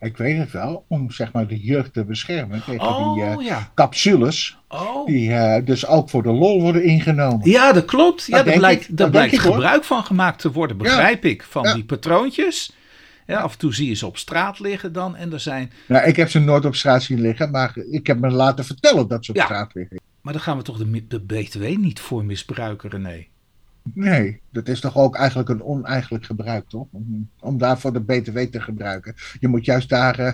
[0.00, 3.36] ik weet het wel, om zeg maar de jeugd te beschermen tegen Oh, die eh,
[3.46, 3.70] ja.
[3.74, 4.58] capsules.
[4.68, 5.06] Oh.
[5.06, 7.50] Die eh, dus ook voor de lol worden ingenomen.
[7.50, 8.26] Ja, dat klopt.
[8.26, 9.52] Ja, Dat daar blijkt, Dat blijkt hoor.
[9.52, 11.42] gebruik van gemaakt te worden, begrijp ik.
[11.42, 11.74] Van Ja.
[11.74, 12.72] die patroontjes.
[13.26, 15.16] Ja, af en toe zie je ze op straat liggen dan.
[15.16, 15.72] En er zijn.
[15.88, 19.08] Nou, ik heb ze nooit op straat zien liggen, maar ik heb me laten vertellen
[19.08, 20.00] dat ze op straat liggen.
[20.20, 23.26] Maar dan gaan we toch de, de BTW niet voor misbruiken, René?
[23.94, 26.86] Nee, dat is toch ook eigenlijk een oneigenlijk gebruik, toch?
[26.90, 29.14] Om, om daarvoor de BTW te gebruiken.
[29.40, 30.32] Je moet juist daar eh,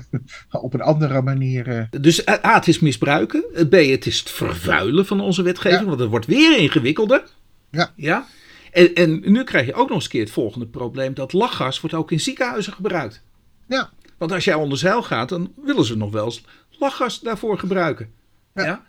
[0.62, 1.68] op een andere manier.
[1.68, 3.44] eh, Dus eh, A, het is misbruiken.
[3.68, 5.80] B, het is het vervuilen van onze wetgeving.
[5.80, 5.86] Ja.
[5.86, 7.22] Want het wordt weer ingewikkelder.
[7.70, 7.90] Ja.
[7.96, 8.26] ja?
[8.72, 11.14] En, en nu krijg je ook nog eens een keer het volgende probleem.
[11.14, 13.22] Dat lachgas wordt ook in ziekenhuizen gebruikt.
[13.66, 16.44] ja, Want als jij onder zeil gaat, dan willen ze nog wel eens
[16.78, 18.08] lachgas daarvoor gebruiken.
[18.54, 18.64] Ja.
[18.64, 18.84] Ja.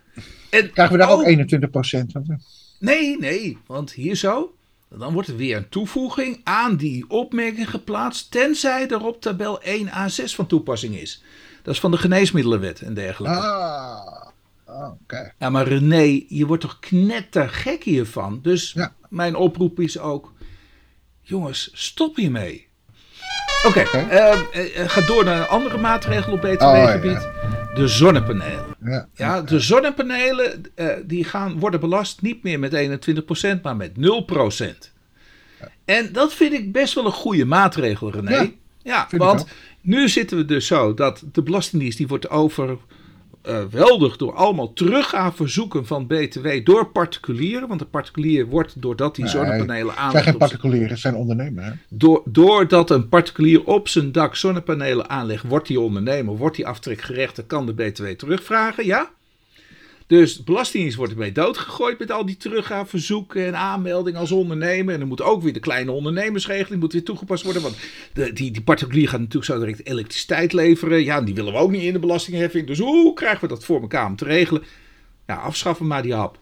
[0.49, 2.39] En krijgen we daar ook ook 21 procent van?
[2.79, 4.55] Nee, nee, want hier zo,
[4.89, 10.23] dan wordt er weer een toevoeging aan die opmerking geplaatst, tenzij er op tabel 1a6
[10.35, 11.23] van toepassing is.
[11.63, 13.37] Dat is van de geneesmiddelenwet en dergelijke.
[13.37, 14.27] Ah,
[14.65, 15.33] ah, oké.
[15.39, 18.39] Ja, maar René, je wordt toch knettergek hiervan?
[18.41, 18.93] Dus Ja.
[19.09, 20.33] mijn oproep is ook,
[21.21, 22.67] jongens, stop hiermee.
[23.65, 23.97] Oké, Oké.
[23.97, 27.27] eh, eh, ga door naar een andere maatregel op Oh, btw-gebied.
[27.77, 28.75] De zonnepanelen.
[28.83, 29.07] Ja.
[29.13, 32.73] Ja, de zonnepanelen eh, die gaan worden belast niet meer met
[33.57, 34.91] 21%, maar met 0%.
[35.85, 38.35] En dat vind ik best wel een goede maatregel, René.
[38.35, 38.51] Ja,
[38.83, 39.47] Ja, want
[39.81, 42.29] nu zitten we dus zo dat de Belastingdienst die wordt
[43.47, 47.67] overweldigd door allemaal teruggaveverzoeken van BTW door particulieren.
[47.67, 51.15] Want de particulier wordt doordat die Nee, zonnepanelen Het zijn aanlegt geen particulieren, het zijn
[51.15, 51.67] ondernemers.
[51.67, 51.71] hè?
[51.89, 57.47] door, doordat een particulier op zijn dak zonnepanelen aanlegt, wordt die ondernemer, wordt die aftrekgerechtigd,
[57.47, 59.09] kan de BTW terugvragen, ja?
[60.07, 64.93] Dus Belastingdienst wordt ermee doodgegooid met al die teruggaveverzoeken en aanmeldingen als ondernemer.
[64.93, 67.61] En dan moet ook weer de kleine ondernemersregeling moet weer toegepast worden.
[67.61, 67.77] Want
[68.13, 71.03] de, die, die particulier gaat natuurlijk zo direct elektriciteit leveren.
[71.03, 72.67] Ja, die willen we ook niet in de belastingheffing.
[72.67, 74.63] Dus hoe krijgen we dat voor elkaar om te regelen?
[75.25, 76.39] Ja, afschaffen maar die hap.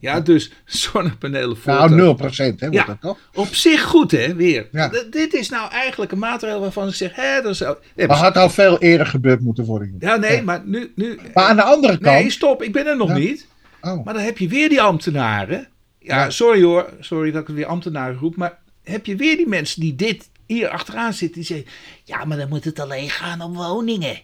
[0.00, 1.72] Ja, dus zonnepanelen voor.
[1.72, 2.92] Nou, 0 procent, hè, wordt Ja.
[2.92, 3.18] dat toch?
[3.34, 4.68] Op zich goed, hè, weer.
[4.72, 4.90] Ja.
[5.10, 7.58] Dit is nou eigenlijk een maatregel waarvan ik zeg, hè, dat is...
[7.58, 9.96] Ja, Maar had al veel eerder gebeurd moeten worden.
[9.98, 10.92] ja, nee, maar nu...
[10.94, 12.18] nu Maar aan de andere kant.
[12.20, 13.46] nee, stop, ik ben er nog niet.
[13.80, 15.68] Oh, Maar dan heb je weer die ambtenaren.
[15.98, 19.80] Ja, sorry hoor, sorry dat ik weer ambtenaren roep, maar heb je weer die mensen
[19.80, 21.66] die dit hier achteraan zitten, die zeggen,
[22.04, 24.18] ja, maar dan moet het alleen gaan om woningen.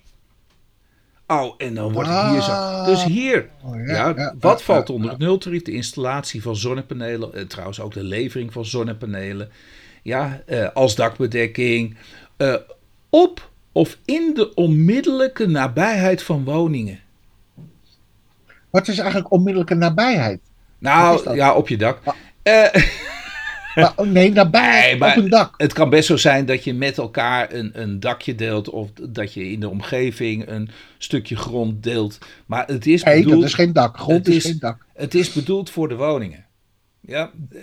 [1.26, 2.84] Oh, en dan wordt het hier zo.
[2.84, 5.62] Dus hier, Oh, ja, wat ja, valt onder het nultarief?
[5.62, 9.48] De installatie van zonnepanelen, en trouwens ook de levering van zonnepanelen.
[10.02, 11.96] Ja, eh, als dakbedekking.
[12.36, 12.54] eh,
[13.10, 17.00] op of in de onmiddellijke nabijheid van woningen.
[18.70, 20.40] Wat is eigenlijk onmiddellijke nabijheid?
[20.78, 22.00] Nou, ja, op je dak.
[22.04, 22.14] Ah.
[23.74, 25.54] Maar, oh, nee, Nee, maar- op een dak.
[25.56, 29.34] Het kan best zo zijn dat je met elkaar een, een dakje deelt of dat
[29.34, 32.18] je in de omgeving een stukje grond deelt.
[32.46, 33.98] Maar het is Nee, bedoeld, dat is geen dak.
[33.98, 34.84] Grond het is, is- geen dak.
[34.94, 36.44] het is bedoeld voor de woningen.
[37.00, 37.30] Ja,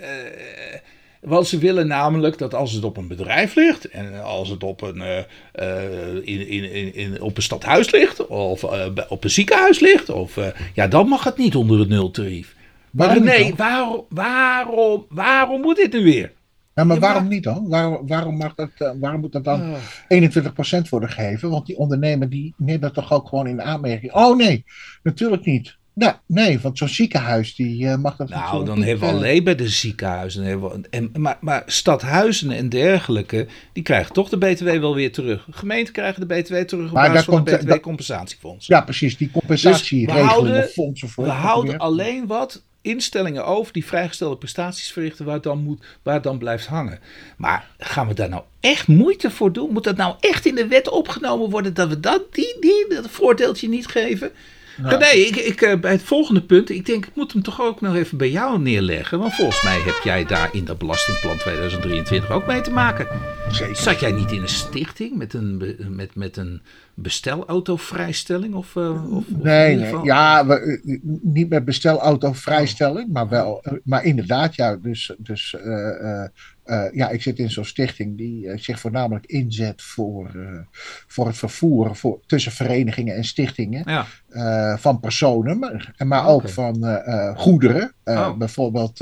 [1.20, 4.82] want ze willen namelijk dat als het op een bedrijf ligt en als het op
[4.82, 8.64] een, eh, in, in, in, in, op een stadhuis ligt of
[9.08, 10.38] op een ziekenhuis ligt, of,
[10.74, 12.54] ja, dan mag het niet onder het nultarief.
[12.92, 16.32] Maar Waarom niet nee, waarom, waarom, waarom moet dit nu weer?
[16.74, 17.68] Ja, maar waarom niet dan?
[17.68, 19.78] Waarom, waarom, mag dat, eh, waarom moet dat dan Ah.
[20.08, 21.50] 21% worden gegeven?
[21.50, 24.12] Want die ondernemer die neemt dat toch ook gewoon in aanmerking.
[24.12, 24.64] Oh nee,
[25.02, 25.76] natuurlijk niet.
[25.94, 29.12] Nou, nee, want zo'n ziekenhuis die eh, mag dat Nou, natuurlijk dan niet, hebben we
[29.14, 30.44] eh, alleen bij de ziekenhuizen.
[30.44, 35.12] Hebben we, en, maar, maar stadhuizen en dergelijke, die krijgen toch de BTW wel weer
[35.12, 35.46] terug.
[35.50, 38.66] Gemeenten krijgen de BTW terug op Maar basis daar van komt- het BTW-compensatiefonds.
[38.66, 41.24] Ja, precies, die Dus we compensatieregeling houden- of fondsen voor.
[41.24, 46.22] We houden alleen wat instellingen over die vrijgestelde prestaties verrichten waar, dan moet, waar het
[46.22, 47.00] dan blijft hangen.
[47.36, 49.72] Maar gaan we daar nou echt moeite voor doen?
[49.72, 53.10] Moet dat nou echt in de wet opgenomen worden dat we dat, die, die, dat
[53.10, 54.32] voordeeltje niet geven?
[54.76, 57.80] Nee, ik, ik, eh, bij het volgende punt, ik denk, ik moet hem toch ook
[57.80, 59.18] nog even bij jou neerleggen.
[59.18, 63.06] Want volgens mij heb jij daar in dat belastingplan 2023 ook mee te maken.
[63.50, 63.76] Zeker.
[63.76, 66.62] Zat jij niet in een stichting met een, met, met een
[66.94, 68.54] bestelautovrijstelling?
[68.54, 70.02] Of, uh, of, nee, nee.
[70.02, 70.80] ja, we,
[71.22, 76.24] niet met bestelautovrijstelling, maar wel, maar inderdaad, ja, dus, dus uh,
[76.66, 80.58] uh, ja, ik zit in zo'n stichting die uh, zich voornamelijk inzet voor, uh,
[81.06, 84.76] voor het vervoer voor, tussen verenigingen en stichtingen ja.
[84.76, 87.00] van personen, maar, maar ook van
[87.36, 87.92] goederen.
[88.04, 88.36] Oh.
[88.36, 89.00] Bijvoorbeeld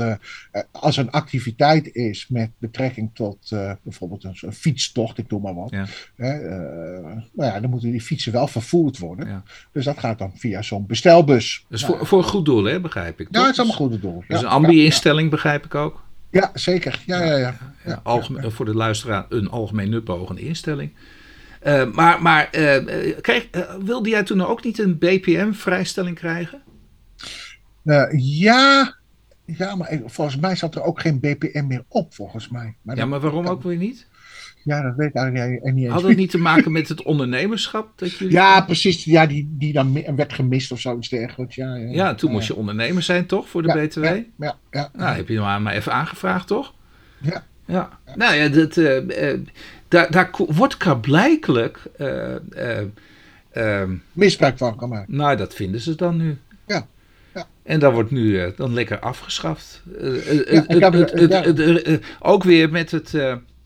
[0.71, 3.37] als er een activiteit is met betrekking tot
[3.83, 5.69] bijvoorbeeld een, een, fietstocht, ik doe maar wat.
[5.69, 5.85] Ja.
[6.15, 9.27] nou ja, dan moeten die fietsen wel vervoerd worden.
[9.27, 9.43] Ja.
[9.71, 11.65] Dus dat gaat dan via zo'n bestelbus.
[11.69, 13.27] Dus nou, voor, voor een goed doel, hè, begrijp ik.
[13.31, 14.23] Ja, het is allemaal goed doel.
[14.27, 16.03] Dus een ambi-instelling, begrijp ik ook.
[16.31, 17.03] Ja, zeker.
[17.05, 17.55] Ja, ja, ja.
[17.85, 20.93] ja, algemeen, Voor de luisteraar een algemeen nutbehogende instelling.
[21.67, 26.61] Uh, maar maar uh, uh, wilde jij toen ook niet een BPM-vrijstelling krijgen?
[28.17, 28.95] ja,
[29.45, 32.75] ja, maar volgens mij zat er ook geen BPM meer op, volgens mij.
[32.81, 34.07] Maar ja, maar waarom ook weer niet?
[34.63, 35.93] Ja, dat weet ik eigenlijk niet eens.
[35.93, 37.91] Had het niet te maken met het ondernemerschap?
[37.95, 38.33] Dat jullie...
[38.33, 39.03] Ja, precies.
[39.03, 41.55] Ja, die, die dan werd gemist of zoiets dergelijks.
[41.55, 43.49] Ja, ja, ja toen moest je ondernemer zijn, toch?
[43.49, 44.03] Voor de BTW?
[44.03, 44.89] Ja, ja, ja.
[44.93, 46.73] Nou, heb je maar, maar even aangevraagd, toch?
[47.21, 47.43] Ja.
[47.65, 47.99] Ja.
[48.15, 48.99] Nou ja, dat, uh,
[49.87, 51.79] daar, daar wordt klaarblijkelijk...
[53.53, 55.07] Uh, Misbruik van gemaakt.
[55.07, 56.37] Nou, dat vinden ze dan nu.
[56.67, 56.87] Ja.
[57.63, 59.83] En dat wordt nu dan lekker afgeschaft.
[62.19, 63.13] Ook weer met het,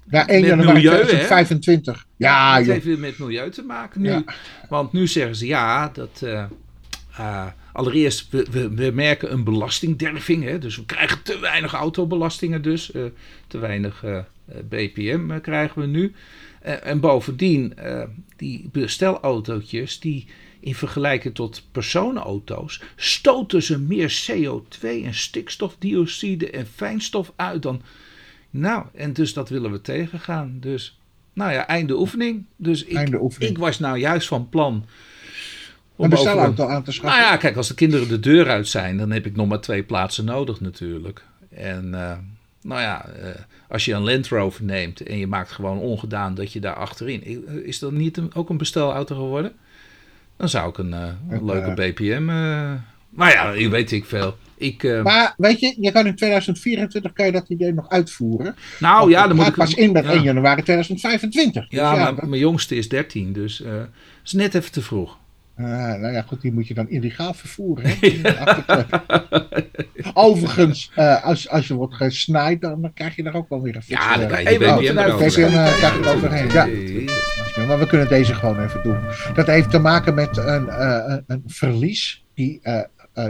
[0.09, 2.05] ja, 1 januari milieu, 2025.
[2.15, 4.23] Ja, het heeft weer met milieu te maken nu.
[4.69, 6.21] Want nu zeggen ze ja, dat...
[6.23, 6.43] Uh,
[7.19, 10.43] uh, allereerst, we, we, we, merken een belastingderving.
[10.43, 12.93] Hè, dus we krijgen te weinig autobelastingen dus.
[12.93, 13.03] Uh,
[13.47, 14.03] te weinig
[14.69, 16.13] BPM krijgen we nu.
[16.61, 17.73] en bovendien,
[18.35, 20.27] die bestelautootjes, die
[20.59, 27.81] in vergelijking tot personenauto's, stoten ze meer CO2 en stikstofdioxide en fijnstof uit dan
[28.59, 30.57] nou, en dus dat willen we tegengaan.
[30.59, 30.99] Dus,
[31.33, 32.45] nou ja, einde oefening.
[32.55, 33.51] Dus ik, einde oefening.
[33.51, 34.85] ik was nou juist van plan.
[35.95, 37.19] Om de auto aan te schaffen.
[37.19, 39.61] Nou ja, kijk, als de kinderen de deur uit zijn, dan heb ik nog maar
[39.61, 41.23] twee plaatsen nodig natuurlijk.
[41.49, 42.17] En uh,
[42.61, 43.29] nou ja, uh,
[43.69, 47.23] als je een Land Rover neemt en je maakt gewoon ongedaan dat je daar achterin.
[47.23, 49.51] Eh, is dat niet een, ook een bestelauto geworden?
[50.37, 52.29] Dan zou ik een, uh, een leuke BPM.
[53.15, 54.37] Maar ja, je weet ik veel.
[54.57, 55.03] Ik, uh...
[55.03, 58.55] Maar weet je, je kan in 2024 kan je dat idee nog uitvoeren.
[58.79, 61.67] Nou ja, dan moet ik pas in met 1 januari 2025.
[61.67, 63.71] Dus ja, maar mijn jongste is 13, dus uh,
[64.23, 65.17] is net even te vroeg.
[65.57, 67.85] Uh, nou ja, goed, die moet je dan illegaal vervoeren.
[67.87, 68.21] Hè?
[70.13, 73.81] Overigens, uh, als, als je wordt gesnaaid, dan krijg je daar ook wel weer een
[73.85, 76.07] Ja, dan krijg je BBM eroverheen.
[76.15, 76.47] overheen.
[76.47, 77.65] Ja.
[77.67, 78.97] Maar we kunnen deze gewoon even doen.
[79.33, 82.81] Dat heeft te maken met een, uh, een verlies die uh,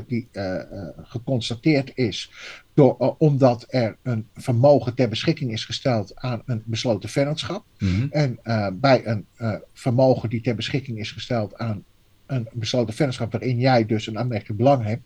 [0.08, 0.62] die uh,
[1.04, 2.32] geconstateerd is.
[2.74, 7.66] Door, omdat er een vermogen ter beschikking is gesteld aan een besloten vennootschap.
[7.80, 8.40] Mm En
[8.80, 9.26] bij een
[9.74, 11.84] vermogen die ter beschikking is gesteld aan
[12.26, 15.04] een besloten vennootschap waarin jij dus een aanmerkelijk belang hebt,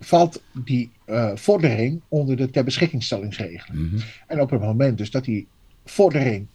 [0.00, 0.90] valt die
[1.34, 3.90] vordering onder de ter beschikkingstellingsregeling.
[3.92, 5.46] Mm En op het moment dus dat die
[5.84, 6.46] vordering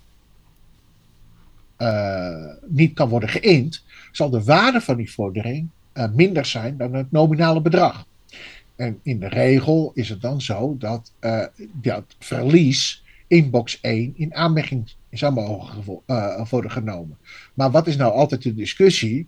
[2.67, 5.70] niet kan worden geïnd, zal de waarde van die vordering
[6.13, 8.06] minder zijn dan het nominale bedrag.
[8.75, 14.13] En in de regel is het dan zo dat uh, dat verlies in box 1
[14.15, 17.17] in aanmerking zou mogen uh, worden genomen.
[17.54, 19.27] Maar wat is nou altijd de discussie?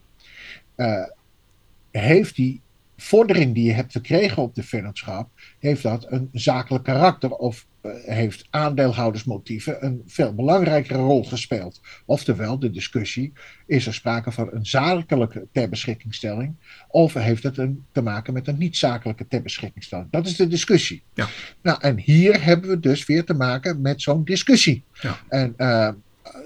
[1.91, 2.61] heeft die
[2.97, 7.65] vordering die je hebt gekregen op de vennootschap, heeft dat een zakelijk karakter of
[8.05, 11.81] heeft aandeelhoudersmotieven een veel belangrijkere rol gespeeld?
[12.05, 13.33] Oftewel, de discussie,
[13.65, 16.55] is er sprake van een zakelijke ter beschikkingstelling
[16.87, 20.07] of heeft het een, te maken met een niet-zakelijke ter beschikkingstelling?
[20.11, 21.03] Dat is de discussie.
[21.13, 21.27] Ja.
[21.61, 24.83] Nou, en hier hebben we dus weer te maken met zo'n discussie.
[25.01, 25.19] Ja.
[25.29, 25.89] En uh,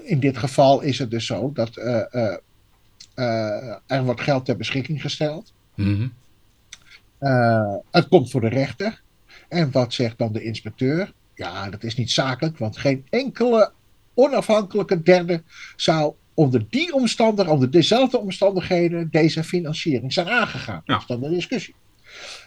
[0.04, 2.36] in dit geval is het dus zo dat uh,
[3.86, 5.52] er wordt geld ter beschikking gesteld.
[5.74, 6.12] Mm -hmm.
[7.90, 9.00] Het komt voor de rechter.
[9.48, 11.12] En wat zegt dan de inspecteur?
[11.38, 13.72] Ja, dat is niet zakelijk, want geen enkele
[14.14, 15.42] onafhankelijke derde
[15.76, 20.82] zou onder die omstandigheden, onder dezelfde omstandigheden, deze financiering zijn aangegaan.
[20.84, 20.92] Ja.
[20.92, 21.74] Dat is dan de discussie.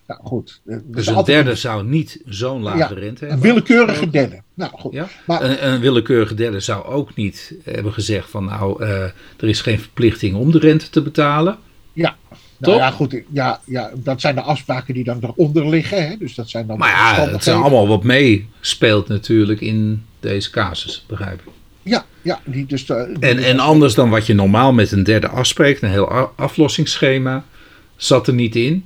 [0.07, 0.61] Nou goed.
[0.83, 3.31] Dus een derde zou niet zo'n lage ja, rente hebben.
[3.31, 4.41] Een willekeurige derde.
[4.53, 4.93] Nou goed.
[4.93, 5.07] Ja?
[5.25, 9.03] Maar, een, een, willekeurige derde zou ook niet hebben gezegd van nou, uh,
[9.37, 11.57] er is geen verplichting om de rente te betalen.
[11.93, 12.15] Ja.
[12.69, 13.21] Nou ja, goed.
[13.33, 16.07] Ja, ja, dat zijn de afspraken die dan eronder liggen.
[16.07, 16.15] Hè?
[16.19, 21.05] Dus dat zijn dan maar ja, het zijn allemaal wat meespeelt natuurlijk in deze casus,
[21.07, 21.47] begrijp ik.
[21.83, 22.39] Ja, ja.
[22.45, 25.89] Die dus de, En, en anders dan wat je normaal met een derde afspreekt, een
[25.89, 27.43] heel aflossingsschema,
[27.95, 28.85] zat er niet in.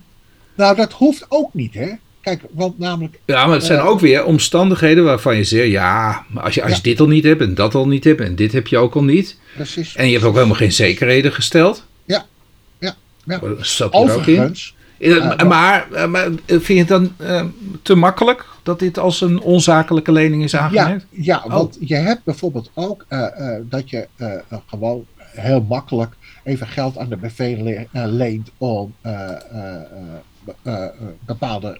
[0.55, 1.89] Nou, dat hoeft ook niet, hè.
[2.21, 3.19] Kijk, want namelijk...
[3.25, 3.85] Ja, maar het zijn Eh.
[3.87, 6.83] ook weer omstandigheden waarvan je zegt, ja, maar als je, als je Ja.
[6.83, 9.03] dit al niet hebt en dat al niet hebt en dit heb je ook al
[9.03, 9.37] niet.
[9.55, 9.95] Precies.
[9.95, 11.85] En je hebt ook helemaal geen zekerheden gesteld.
[13.25, 14.09] Ja, zat er in.
[14.09, 17.45] Overigens, Ja, maar- maar, eh, maar vind je het dan eh,
[17.81, 21.05] te makkelijk dat dit als een onzakelijke lening is aangemerkt?
[21.09, 21.51] ja, Oh.
[21.53, 23.27] want je hebt bijvoorbeeld ook eh,
[23.61, 24.07] dat je
[24.67, 28.93] gewoon heel makkelijk even geld aan de BV le- leent om
[30.61, 30.91] be-
[31.25, 31.79] bepaalde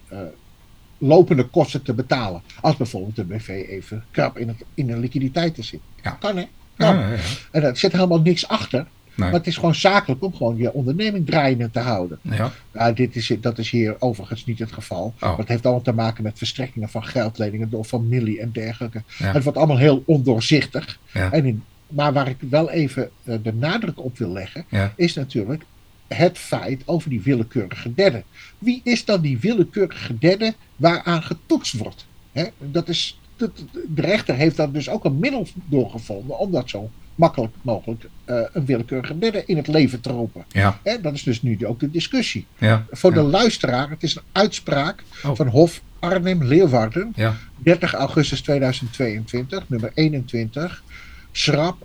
[0.97, 2.41] lopende kosten te betalen.
[2.61, 5.79] Als bijvoorbeeld de BV even krap in, in de liquiditeit zit.
[6.03, 6.11] Ja.
[6.11, 6.43] Kan hè?
[6.77, 6.95] Kan.
[6.95, 7.17] Ja, ja, ja.
[7.51, 8.85] En er zit helemaal niks achter.
[9.15, 9.29] Nee.
[9.29, 12.19] Maar het is gewoon zakelijk om gewoon je onderneming draaiende te houden.
[12.21, 12.51] Ja.
[12.73, 15.13] Ja, dit is, dat is hier overigens niet het geval.
[15.15, 15.21] Oh.
[15.21, 19.03] Maar het heeft allemaal te maken met verstrekkingen van geldleningen door familie en dergelijke.
[19.17, 19.31] Ja.
[19.31, 20.99] Het wordt allemaal heel ondoorzichtig.
[21.13, 21.31] Ja.
[21.31, 25.63] En in, maar waar ik wel even eh, de nadruk op wil leggen, is natuurlijk
[26.07, 28.23] het feit over die willekeurige derde.
[28.57, 32.05] Wie is dan die willekeurige derde waaraan getoetst wordt?
[32.31, 32.45] Hè?
[32.57, 33.51] Dat is, dat,
[33.87, 38.39] de rechter heeft daar dus ook een middel doorgevonden om dat zo makkelijk mogelijk eh,
[38.53, 40.45] een willekeurige derde in het leven te roepen.
[40.49, 40.79] Ja.
[40.83, 41.01] Hè?
[41.01, 42.45] Dat is dus nu ook de discussie.
[42.57, 42.85] Ja.
[42.91, 43.21] Voor ja.
[43.21, 45.35] de luisteraar, het is een uitspraak Oh.
[45.35, 47.35] van Hof Arnhem-Leeuwarden, Ja.
[47.57, 50.83] 30 augustus 2022, nummer 21,
[51.31, 51.77] schrap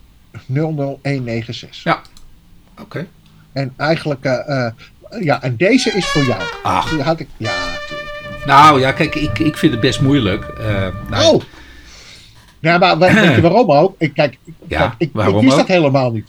[0.46, 1.82] 00196.
[1.82, 2.00] Ja.
[2.80, 3.06] Oké.
[3.52, 4.72] En eigenlijk, eh, eh,
[5.20, 6.42] ja, en deze is voor jou.
[6.62, 7.52] Ach, Die had ik, ja,
[7.88, 8.44] tuurlijk.
[8.46, 10.52] nou ja, kijk, ik, ik vind het best moeilijk.
[11.10, 11.42] Nou, Oh!
[12.60, 13.94] Ja, maar we- weet je waarom ook?
[13.98, 15.56] Ik, kijk, Ja, kijk, ik, ik wist ook?
[15.58, 16.26] dat helemaal niet.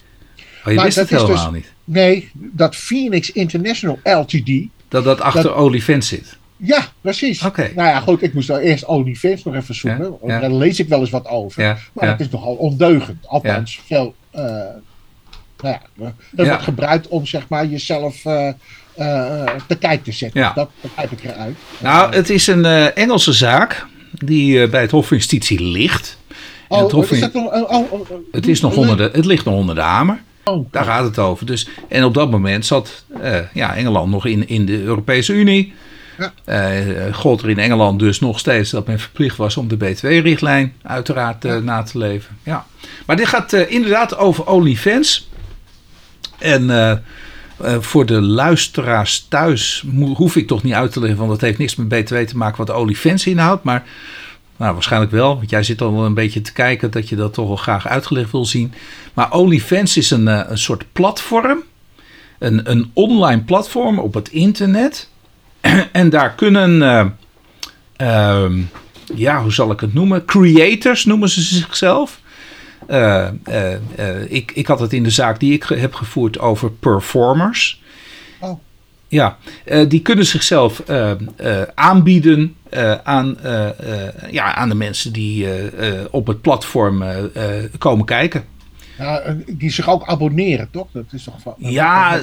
[0.65, 1.72] oh, je maar wist het dat is dus- helemaal niet.
[1.84, 4.52] Nee, dat Phoenix International Ltd.
[4.88, 6.38] Dat dat achter dat- zit.
[6.58, 7.44] Ja, precies.
[7.46, 7.72] Oké.
[7.76, 10.04] Nou ja, goed, ik moest daar eerst OnlyFans nog even zoeken.
[10.04, 10.39] Ja, want ja.
[10.39, 11.63] Daar lees ik wel eens wat over.
[11.63, 13.28] Ja, Maar het is nogal ondeugend.
[13.28, 14.15] Althans, veel.
[14.32, 14.76] eh, nou
[15.62, 15.82] ja,
[16.36, 18.48] het wordt gebruikt om zeg maar jezelf eh,
[18.96, 20.41] eh, te kijk te zetten.
[20.41, 20.54] Ja.
[20.54, 21.56] Dat begrijp ik eruit.
[21.80, 26.17] Nou, het is een Engelse zaak die bij het Hof van Justitie ligt.
[26.71, 29.53] En oh, is dat nog, oh, oh, het, is nog onder de, het ligt nog
[29.53, 30.21] onder de hamer.
[30.71, 31.45] Daar gaat het over.
[31.45, 35.73] Dus, en op dat moment zat eh, ja, Engeland nog in, in de Europese Unie.
[36.17, 36.34] Ja.
[36.45, 40.73] Eh, gold er in Engeland dus nog steeds dat men verplicht was om de BTW-richtlijn
[40.81, 41.60] uiteraard eh, Ja.
[41.60, 42.38] na te leven.
[42.43, 42.65] Ja.
[43.05, 45.29] Maar dit gaat eh, inderdaad over OnlyFans.
[46.39, 46.97] En eh, eh,
[47.79, 51.75] voor de luisteraars thuis hoef ik toch niet uit te leggen, want dat heeft niks
[51.75, 53.63] met BTW te maken wat OnlyFans inhoudt.
[53.63, 53.84] Maar
[54.62, 57.34] nou, waarschijnlijk wel, want jij zit al wel een beetje te kijken dat je dat
[57.34, 58.74] toch wel graag uitgelegd wil zien.
[59.13, 61.63] Maar OnlyFans is een, eh, een soort platform,
[62.39, 65.10] een, een online platform op het internet.
[65.91, 67.06] en daar kunnen, eh,
[67.95, 68.60] ehm,
[69.15, 70.26] ja, hoe zal ik het noemen?
[70.26, 72.19] Creators noemen ze zichzelf.
[72.88, 73.28] Eh,
[74.28, 77.82] ik, ik had het in de zaak die ik heb gevoerd over performers.
[79.12, 81.17] Ja, eh, die kunnen zichzelf eh, eh,
[81.76, 82.56] aanbieden
[83.04, 83.38] aan,
[84.30, 85.47] ja, aan de mensen die
[86.12, 87.04] op het platform
[87.78, 88.45] komen kijken.
[88.97, 90.88] ja, die zich ook abonneren, toch?
[90.91, 91.54] Dat is toch van.
[91.58, 92.21] Ja,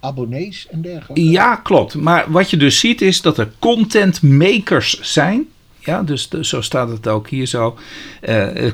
[0.00, 1.30] abonnees en dergelijke.
[1.30, 1.94] Ja, klopt.
[1.94, 5.46] Maar wat je dus ziet is dat er content makers zijn.
[5.78, 7.78] Ja, dus de- zo staat het ook hier zo.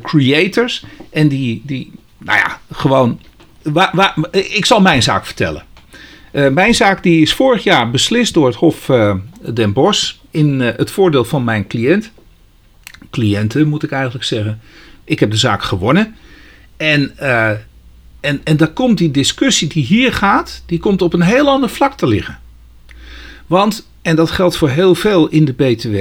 [0.02, 0.84] creators.
[1.10, 3.20] En die, die, nou ja, gewoon.
[3.62, 5.64] Waar, waar, ik zal mijn zaak vertellen.
[6.34, 9.14] Eh, mijn zaak die is vorig jaar beslist door het Hof eh,
[9.52, 10.14] Den Bosch.
[10.30, 12.10] In eh, het voordeel van mijn cliënt.
[13.10, 14.60] Cliënten moet ik eigenlijk zeggen.
[15.04, 16.14] Ik heb de zaak gewonnen.
[16.76, 17.50] En, eh,
[18.20, 21.68] en, en daar komt die discussie die hier gaat, die komt op een heel ander
[21.68, 22.38] vlak te liggen.
[23.46, 25.96] Want, en dat geldt voor heel veel in de BTW.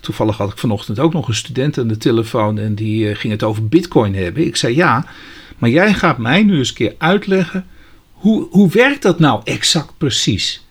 [0.00, 3.42] Toevallig had ik vanochtend ook nog een student aan de telefoon en die ging het
[3.42, 4.46] over Bitcoin hebben.
[4.46, 5.06] Ik zei ja,
[5.58, 7.66] maar jij gaat mij nu eens een keer uitleggen.
[8.22, 10.64] Hoe, hoe werkt dat nou exact precies?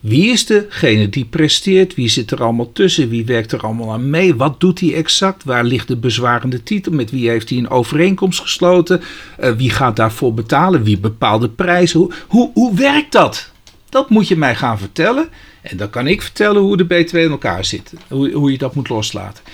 [0.00, 1.94] Wie is degene die presteert?
[1.94, 3.08] Wie zit er allemaal tussen?
[3.08, 4.34] Wie werkt er allemaal aan mee?
[4.34, 5.44] Wat doet hij exact?
[5.44, 6.92] Waar ligt de bezwarende titel?
[6.92, 9.02] Met wie heeft hij een overeenkomst gesloten?
[9.38, 10.82] Eh, wie gaat daarvoor betalen?
[10.82, 11.92] Wie bepaalt de prijs?
[11.92, 13.50] Hoe, hoe, hoe werkt dat?
[13.88, 15.28] Dat moet je mij gaan vertellen.
[15.62, 17.92] En dan kan ik vertellen hoe de BTW in elkaar zit.
[18.08, 19.44] Hoe, hoe je dat moet loslaten.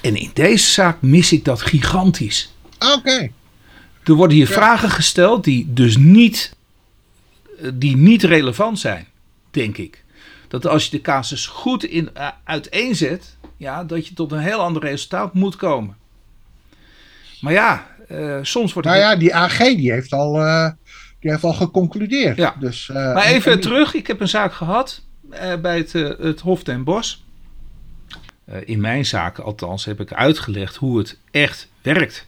[0.00, 2.52] En in deze zaak mis ik dat gigantisch.
[2.96, 3.30] Oké.
[4.04, 4.52] Er worden hier Ja.
[4.54, 6.54] vragen gesteld die dus niet,
[7.74, 9.06] die niet relevant zijn,
[9.50, 10.04] denk ik.
[10.48, 14.58] Dat als je de casus goed in, uh, uiteenzet, ja, dat je tot een heel
[14.60, 15.96] ander resultaat moet komen.
[17.40, 20.70] Maar ja, uh, soms wordt Nou ja, die AG die heeft al, uh,
[21.20, 22.36] die heeft al geconcludeerd.
[22.36, 22.54] Ja.
[22.60, 25.02] Dus, maar even en, terug, ik heb een zaak gehad
[25.60, 27.16] bij het, het Hof ten Bosch.
[28.44, 32.26] eh, in mijn zaken althans, heb ik uitgelegd hoe het echt werkt.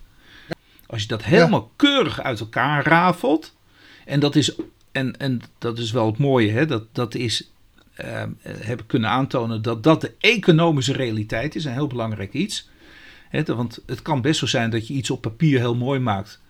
[0.87, 3.55] Als je dat helemaal keurig uit elkaar rafelt,
[4.05, 4.55] en dat is,
[4.93, 7.51] en, en dat is wel het mooie, hè, dat, dat is,
[8.05, 12.71] uh, heb ik kunnen aantonen dat dat de economische realiteit is, een heel belangrijk iets.
[13.29, 16.41] Hè, want het kan best zo zijn dat je iets op papier heel mooi maakt,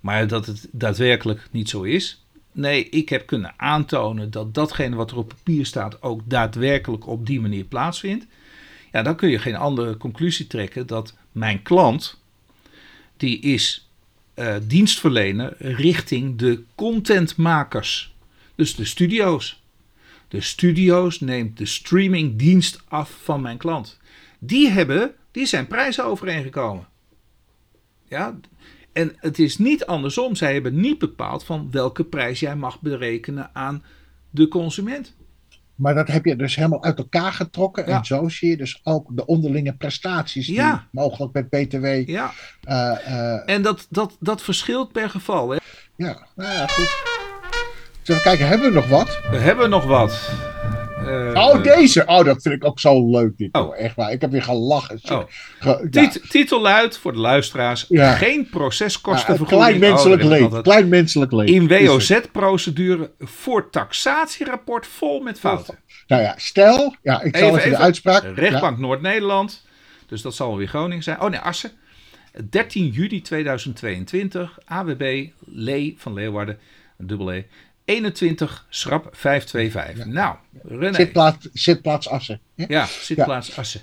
[0.00, 2.24] maar dat het daadwerkelijk niet zo is.
[2.52, 7.26] Nee, ik heb kunnen aantonen dat datgene wat er op papier staat ook daadwerkelijk op
[7.26, 8.26] die manier plaatsvindt.
[8.92, 12.18] Ja, dan kun je geen andere conclusie trekken dat mijn klant,
[13.16, 13.89] die is
[14.66, 18.14] dienstverlener richting de contentmakers.
[18.54, 19.62] Dus de studio's.
[20.28, 23.98] De studio's neemt de streamingdienst af van mijn klant.
[24.38, 26.88] Die hebben, die zijn prijzen overeengekomen.
[28.08, 28.38] Ja,
[28.92, 30.34] en het is niet andersom.
[30.34, 33.84] Zij hebben niet bepaald van welke prijs jij mag berekenen aan
[34.30, 35.14] de consument.
[35.80, 37.86] Maar dat heb je dus helemaal uit elkaar getrokken.
[37.86, 42.08] En zo zie je dus ook de onderlinge prestaties die mogelijk met BTW.
[42.08, 42.30] Ja.
[42.68, 42.74] Uh,
[43.08, 45.50] uh, en dat, dat, dat verschilt per geval.
[45.50, 45.58] Hè?
[45.96, 47.02] Ja, nou ja, goed.
[48.02, 49.20] Zullen we kijken, hebben we nog wat?
[49.30, 50.30] We hebben nog wat.
[51.34, 52.02] Oh, deze.
[52.06, 53.36] Oh, dat vind ik ook zo leuk.
[53.36, 53.78] Dit, oh.
[53.78, 54.12] Echt waar.
[54.12, 55.00] Ik heb weer gelachen.
[55.10, 55.22] Oh.
[55.58, 56.10] Ge, ja.
[56.28, 58.14] Titel luidt voor de luisteraars: ja.
[58.14, 59.60] Geen proceskostenvergoeding.
[59.60, 60.62] klein menselijk oh, leven.
[60.62, 61.54] Klein menselijk leven.
[61.54, 65.78] In WOZ-procedure voor taxatierapport vol met fouten.
[66.06, 66.94] Nou ja, stel.
[67.02, 68.24] Ja, ik zal even, even de uitspraak.
[68.34, 69.64] Rechtbank Noord-Nederland.
[70.06, 71.20] Dus dat zal weer Groningen zijn.
[71.20, 71.70] Oh nee, Assen.
[72.50, 74.58] 13 juli 2022.
[74.64, 76.58] AWB Lee van Leeuwarden.
[76.98, 77.44] Dubbel E.
[77.90, 80.06] 21 schrap 525.
[80.06, 80.94] Nou, René.
[80.94, 82.40] Zitplaats, zitplaats Assen.
[82.54, 83.80] Ja, zitplaats Assen.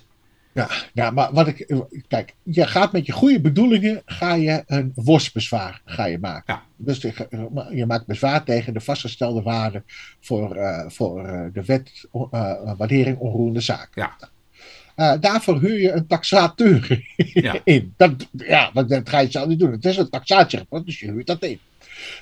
[0.53, 1.84] Ja, ja, maar wat ik.
[2.08, 4.01] Kijk, je gaat met je goede bedoelingen.
[4.05, 6.53] ga je een worstbezwaar ga je maken.
[6.53, 6.64] Ja.
[6.76, 7.01] Dus
[7.70, 9.84] je, maakt bezwaar tegen de vastgestelde waarde.
[10.22, 14.10] voor, uh, voor uh, de wet uh, waardering onroerende zaken.
[14.95, 15.18] Ja.
[15.18, 17.60] daarvoor huur je een taxateur ja.
[17.64, 17.93] in.
[17.97, 19.72] Dat, ja, dat ga je zelf niet doen.
[19.72, 21.60] Het is een taxatierapport, dus je huurt dat in.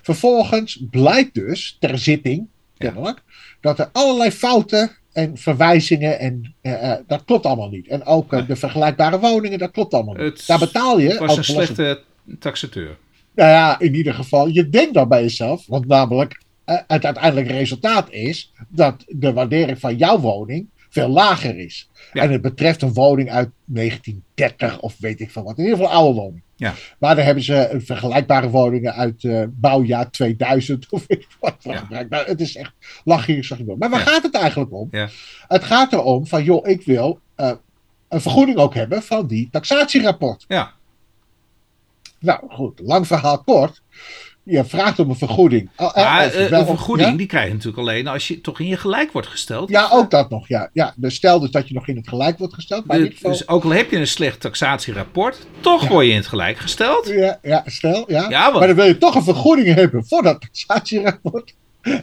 [0.02, 3.22] Vervolgens blijkt dus ter zitting, kennelijk,
[3.62, 7.88] dat er allerlei fouten en verwijzingen en uh, dat klopt allemaal niet.
[7.88, 10.24] En ook uh, de vergelijkbare woningen, dat klopt allemaal niet.
[10.24, 11.10] Het Daar betaal je.
[11.10, 12.02] Het was een slechte
[12.40, 12.98] taxateur.
[13.36, 17.54] Nou ja, in ieder geval, je denkt dan bij jezelf, want namelijk uh, het uiteindelijke
[17.54, 21.90] resultaat is dat de waardering van jouw woning veel lager is.
[22.14, 25.58] En het betreft een woning uit 1930 of weet ik veel wat.
[25.58, 26.44] In ieder geval een oude woning.
[26.56, 26.74] Ja.
[27.00, 32.10] Maar dan hebben ze vergelijkbare woningen uit uh, bouwjaar 2000 of ik wat gebruikt.
[32.10, 33.66] Nou, het is echt lachgierig.
[33.78, 34.88] Maar waar gaat het eigenlijk om?
[34.92, 35.10] Ja.
[35.48, 37.52] Het gaat erom van, joh, ik wil uh,
[38.10, 40.46] een vergoeding ook hebben van die taxatierapport.
[40.48, 40.74] Ja.
[42.20, 43.82] Nou goed, lang verhaal kort
[44.46, 45.70] je vraagt om een vergoeding.
[45.78, 49.12] Maar, uh, een vergoeding die krijg je natuurlijk alleen als je toch in je gelijk
[49.12, 49.70] wordt gesteld.
[49.70, 50.48] Ja, ook dat nog.
[50.48, 50.70] Ja.
[50.74, 52.86] Ja, dus stel dus dat je nog in het gelijk wordt gesteld.
[52.86, 56.28] Maar dus, dus ook al heb je een slecht taxatierapport, toch word je in het
[56.28, 57.08] gelijk gesteld.
[57.08, 58.04] Ja, ja stel.
[58.08, 58.30] Ja.
[58.30, 61.54] ja maar dan wil je toch een vergoeding hebben voor dat taxatierapport.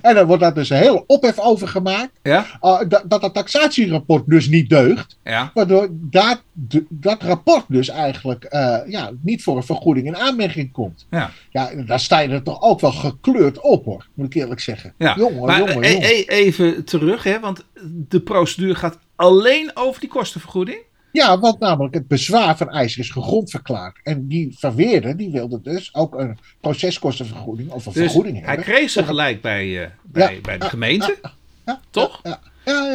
[0.03, 2.11] En dan wordt daar dus een hele ophef over gemaakt.
[2.23, 2.47] Ja?
[2.63, 5.19] Uh, dat, dat dat taxatierapport dus niet deugt.
[5.25, 5.51] Ja.
[5.55, 6.43] Waardoor dat,
[6.89, 11.07] dat rapport dus eigenlijk uh, ja, niet voor een vergoeding in aanmerking komt.
[11.11, 11.31] Ja.
[11.51, 14.95] ja, daar sta je er toch ook wel gekleurd op hoor, moet ik eerlijk zeggen.
[14.99, 15.15] Ja.
[15.17, 17.65] Jongen, maar, jongen, e- e- even terug, hè, want
[18.09, 20.79] de procedure gaat alleen over die kostenvergoeding.
[21.13, 24.01] Ja, want namelijk het bezwaar van IJzer is gegrond verklaard.
[24.03, 28.55] En die verweerder, die wilde dus ook een proceskostenvergoeding of een dus vergoeding hebben.
[28.55, 31.19] hij kreeg ze gelijk bij, uh, bij, bij de gemeente,
[31.67, 32.21] ja, toch?
[32.23, 32.41] Ja,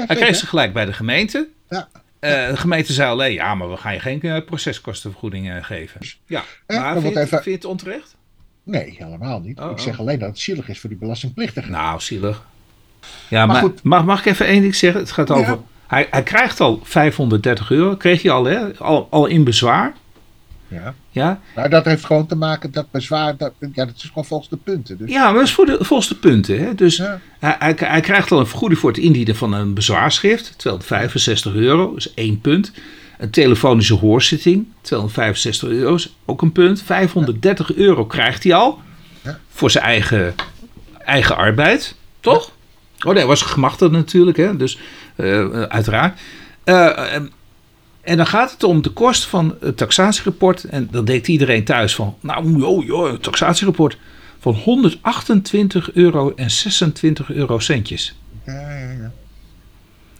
[0.05, 1.47] hij kreeg ze gelijk bij de gemeente.
[1.70, 1.88] Ja.
[2.20, 6.01] Uh, de gemeente zei alleen, ja, maar we gaan je geen uh, proceskostenvergoeding geven.
[6.26, 7.28] Ja, maar vind, even...
[7.28, 8.15] vind, je het onterecht?
[8.63, 9.59] Nee, helemaal niet.
[9.59, 9.99] Oh, ik zeg oh.
[9.99, 11.72] alleen dat het zielig is voor die belastingplichtigen.
[11.72, 12.45] Nou, zielig.
[13.30, 13.84] Ja, maar, maar goed.
[13.84, 15.01] Mag, mag ik even één ding zeggen?
[15.01, 18.78] Het gaat over hij, hij krijgt al 530 euro, kreeg hij al, hè?
[18.78, 19.94] Al, al in bezwaar.
[20.68, 20.94] Ja.
[21.10, 21.40] ja.
[21.56, 24.58] Maar dat heeft gewoon te maken dat bezwaar, dat, ja, dat is gewoon volgens de
[24.58, 24.98] punten.
[24.98, 25.10] Dus.
[25.12, 26.60] Ja, maar dat is voor de, volgens de punten.
[26.60, 26.76] Hè?
[26.76, 31.54] Dus hij, hij, hij, krijgt al een vergoeding voor het indienen van een bezwaarschrift, 265
[31.54, 32.72] euro, is één punt.
[33.18, 36.82] Een telefonische hoorzitting, 265 euro, is ook een punt.
[36.82, 38.82] 530 euro krijgt hij al
[39.24, 39.40] ja.
[39.50, 40.36] voor zijn eigen,
[40.98, 42.52] eigen arbeid, toch?
[43.06, 44.58] Oh nee, was gemachtigd natuurlijk, hè?
[44.58, 44.80] dus
[45.16, 46.20] uh, uiteraard.
[46.66, 47.16] Uh,
[48.02, 50.64] en dan gaat het om de kost van het taxatierapport.
[50.64, 53.98] En dan denkt iedereen thuis van, nou joh, joh, een taxatierapport
[54.39, 58.16] van 128 euro en 26 euro centjes.
[58.45, 59.12] Ja, ja, ja.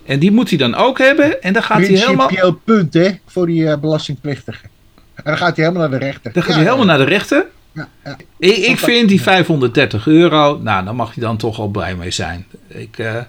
[0.06, 1.42] En die moet hij dan ook hebben.
[1.42, 2.28] En dan gaat hij helemaal...
[2.28, 4.66] Principieel punt, hè, voor die uh, belastingplichtige.
[5.14, 6.34] En dan gaat hij helemaal naar de rechter.
[6.34, 7.46] Dan gaat hij helemaal naar de rechter.
[7.78, 8.18] Ja, ja.
[8.38, 12.12] Ik, ik vind die 530 euro, nou, daar mag je dan toch al blij mee
[12.12, 12.46] zijn.
[12.68, 13.22] Ik, uh,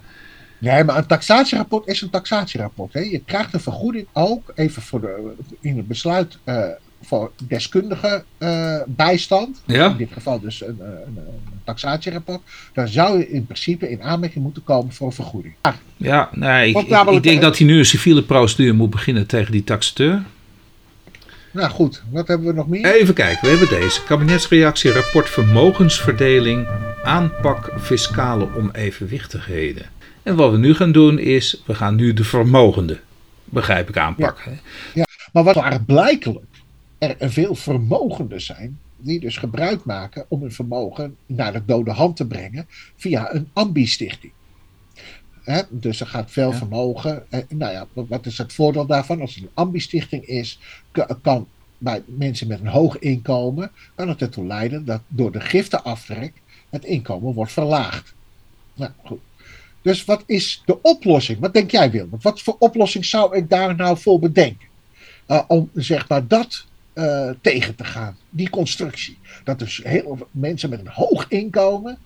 [0.59, 2.93] Nee, maar een taxatierapport is een taxatierapport.
[2.93, 3.01] Hè.
[3.01, 6.65] Je krijgt een vergoeding ook, even voor de, in het besluit, uh,
[7.03, 9.63] voor deskundige uh, bijstand.
[9.65, 9.91] Ja.
[9.91, 12.41] In dit geval dus een, een, een, taxatierapport.
[12.73, 15.55] Dan zou je in principe in aanmerking moeten komen voor een vergoeding.
[15.97, 19.53] Ja, nee, ik, ik, ik denk dat hij nu een civiele procedure moet beginnen tegen
[19.53, 20.23] die taxateur.
[21.51, 22.95] Nou goed, wat hebben we nog meer?
[22.95, 24.05] Even kijken, we hebben deze.
[24.05, 26.67] Kabinetsreactie, rapport vermogensverdeling,
[27.03, 29.87] aanpak fiscale onevenwichtigheden.
[30.23, 33.01] En wat we nu gaan doen is, we gaan nu de vermogende,
[33.45, 34.53] begrijp ik, aanpakken.
[34.53, 34.59] Ja,
[34.95, 35.05] ja.
[35.33, 36.45] maar wat klaarblijkelijk
[36.99, 42.17] er veel vermogenden zijn, die dus gebruik maken om hun vermogen naar de dode hand
[42.17, 44.33] te brengen via een ambi-stichting.
[45.69, 46.57] Dus er gaat veel ja.
[46.57, 47.23] vermogen.
[47.49, 49.21] nou ja, wat is het voordeel daarvan?
[49.21, 50.59] Als het een ambi-stichting is,
[51.23, 56.33] kan bij mensen met een hoog inkomen, kan het ertoe leiden dat door de giftenaftrek
[56.71, 58.15] het inkomen wordt verlaagd.
[58.75, 59.21] Nou goed.
[59.83, 61.39] Dus wat is de oplossing?
[61.39, 62.17] Wat denk jij, Wilma?
[62.21, 64.67] Wat voor oplossing zou ik daar nou voor bedenken?
[65.29, 69.19] Uh, om zeg maar dat uh, tegen te gaan, die constructie.
[69.45, 71.99] Dat dus heel veel mensen met een hoog inkomen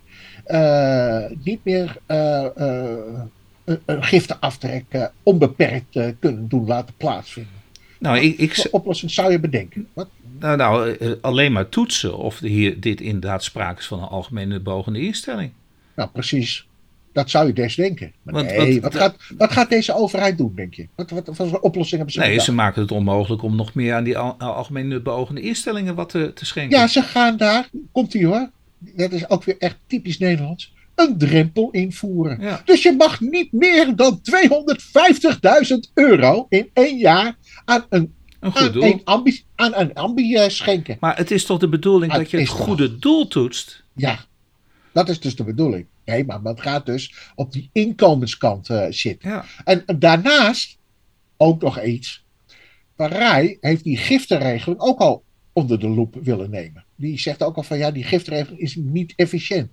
[1.45, 7.61] niet meer een, een giftenaftrek onbeperkt kunnen doen laten plaatsvinden.
[7.99, 9.89] Nou, ik, oplossing zou je bedenken?
[9.93, 10.09] Wat?
[10.39, 15.01] Nou, nou, alleen maar toetsen of hier, dit inderdaad sprake is van een algemene bogende
[15.01, 15.51] instelling.
[15.97, 16.67] Nou, precies.
[17.13, 18.13] Dat zou je des denken.
[18.23, 20.87] Maar Want, nee, wat, wat, gaat, wat gaat deze overheid doen, denk je?
[20.95, 23.95] Wat, wat, wat voor oplossing hebben ze Nee, ze maken het onmogelijk om nog meer
[23.95, 26.79] aan die al, algemene beogende instellingen wat te, te schenken.
[26.79, 28.51] Ja, ze gaan daar, komt ie hoor,
[28.97, 32.41] dat is ook weer echt typisch Nederlands, een drempel invoeren.
[32.41, 32.63] Ja.
[32.65, 34.21] Dus je mag niet meer dan
[35.73, 38.83] 250.000 euro in één jaar aan een een goed doel.
[38.83, 40.97] Aan een ambi, aan een ambi uh, schenken.
[41.01, 43.85] Maar het is toch de bedoeling Ah, dat je het goede doel toetst?
[43.93, 44.25] Ja,
[44.93, 45.87] dat is dus de bedoeling.
[46.05, 49.31] Nee, maar het gaat dus op die inkomenskant uh, zitten.
[49.31, 49.45] Ja.
[49.65, 50.79] En daarnaast
[51.37, 52.25] ook nog iets.
[52.97, 56.85] Parij heeft die giftenregeling ook al onder de loep willen nemen.
[57.03, 59.71] Die zegt ook al van ja, die giftenregeling is niet efficiënt.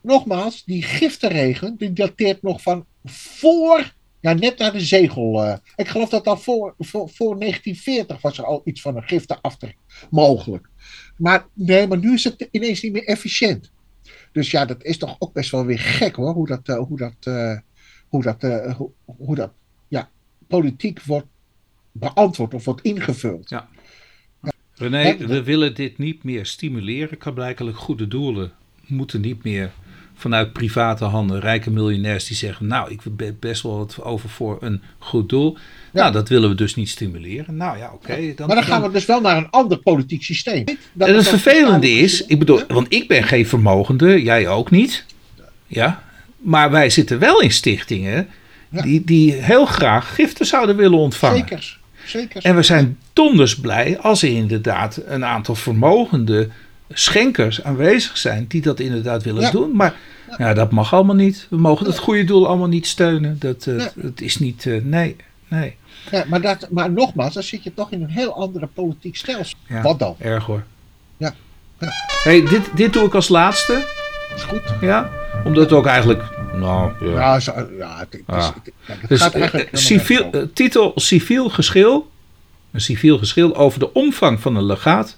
[0.00, 5.44] Nogmaals, die giftenregeling die dateert nog van voor, ja, net na de zegel.
[5.44, 9.02] Uh, ik geloof dat al voor, voor, voor 1940 was er al iets van een
[9.02, 9.76] giftenaftrek
[10.10, 10.68] mogelijk.
[11.16, 13.70] Maar nee, maar nu is het ineens niet meer efficiënt.
[14.32, 16.96] Dus ja, dat is toch ook best wel weer gek hoor, hoe dat, uh, hoe
[16.96, 17.58] dat, uh,
[18.08, 18.42] hoe dat,
[18.76, 19.52] hoe, hoe, dat
[19.88, 20.10] ja,
[20.46, 21.26] politiek wordt
[21.92, 23.48] beantwoord of wordt ingevuld.
[23.48, 23.68] Ja.
[24.76, 27.18] René, we willen dit niet meer stimuleren.
[27.34, 28.52] Blijkbaar goede doelen
[28.86, 29.70] moeten niet meer
[30.14, 34.58] vanuit private handen, rijke miljonairs die zeggen, nou, ik heb best wel wat over voor
[34.60, 35.56] een goed doel.
[35.92, 36.00] Ja.
[36.00, 37.56] Nou, dat willen we dus niet stimuleren.
[37.56, 38.12] Nou ja, oké.
[38.12, 40.64] Okay, maar dan gaan we dus wel naar een ander politiek systeem.
[40.92, 45.04] Dat en het vervelende is, ik bedoel, want ik ben geen vermogende, jij ook niet.
[45.66, 46.02] Ja,
[46.38, 48.28] maar wij zitten wel in stichtingen
[48.68, 48.82] ja.
[48.82, 51.38] die, die heel graag giften zouden willen ontvangen.
[51.38, 52.42] Zeker, zeker.
[52.44, 56.48] En we zijn donders blij als er inderdaad een aantal vermogende
[56.90, 59.50] schenkers aanwezig zijn die dat inderdaad willen Ja.
[59.50, 59.76] doen.
[59.76, 59.94] Maar
[60.38, 60.54] ja.
[60.54, 61.46] dat mag allemaal niet.
[61.50, 63.36] We mogen het goede doel allemaal niet steunen.
[63.38, 65.16] Dat, uh, dat is niet, uh, nee,
[65.48, 65.76] nee.
[66.10, 69.58] Ja, maar, dat, maar nogmaals, dan zit je toch in een heel andere politiek stelsel.
[69.82, 70.16] Wat dan?
[70.18, 70.62] Erg hoor.
[71.16, 71.34] Ja.
[71.80, 71.88] ja.
[72.22, 73.84] Hey, dit, dit doe ik als laatste.
[74.36, 74.62] Is goed.
[74.80, 75.10] Ja,
[75.44, 76.22] omdat het ook eigenlijk,
[76.58, 77.10] nou ja.
[77.10, 80.42] Ja, zo, ja het, het, is, het, ja, het Dus, gaat eh, eigenlijk civiel, eh,
[80.54, 82.10] titel civiel geschil.
[82.70, 85.16] Een civiel geschil over de omvang van een legaat.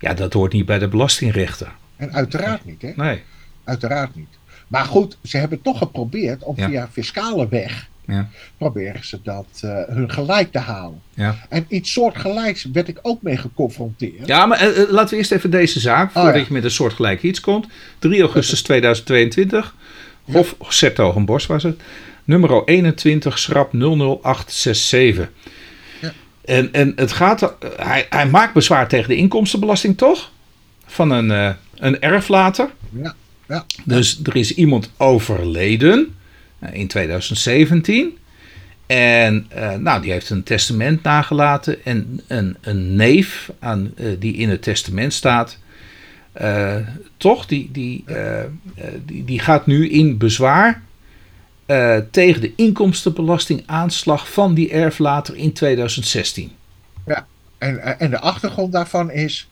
[0.00, 1.72] Ja, dat hoort niet bij de belastingrechter.
[1.96, 2.92] En uiteraard niet, hè?
[2.96, 3.22] Nee.
[3.64, 4.28] Uiteraard niet.
[4.68, 6.68] Maar goed, ze hebben toch geprobeerd om Ja.
[6.68, 8.28] via fiscale weg, Ja.
[8.58, 11.02] proberen ze dat uh, hun gelijk te halen.
[11.14, 11.36] Ja.
[11.48, 14.26] En iets soortgelijks werd ik ook mee geconfronteerd.
[14.26, 16.40] Ja, maar uh, laten we eerst even deze zaak, voordat ja.
[16.40, 17.66] je met een soortgelijk iets komt.
[17.98, 19.74] 3 augustus 2022,
[20.32, 21.80] Hof Sertogenbos was het.
[22.24, 25.30] Nummer 21, schrap 00867.
[26.00, 26.12] Ja.
[26.44, 30.30] En, en het gaat, hij, hij maakt bezwaar tegen de inkomstenbelasting, toch?
[30.86, 32.70] Van een, uh, een erflater.
[32.90, 33.14] Ja,
[33.48, 33.64] ja.
[33.84, 36.14] Dus er is iemand overleden
[36.62, 38.18] uh, in 2017.
[38.86, 41.84] En uh, nou, die heeft een testament nagelaten.
[41.84, 45.58] En een, een neef aan, uh, die in het testament staat.
[46.42, 46.76] Uh,
[47.16, 48.04] toch, die, die,
[49.04, 50.82] die, die gaat nu in bezwaar
[52.10, 56.52] tegen de inkomstenbelastingaanslag van die erflater in 2016.
[57.06, 57.26] Ja,
[57.58, 59.48] en, en de achtergrond daarvan is.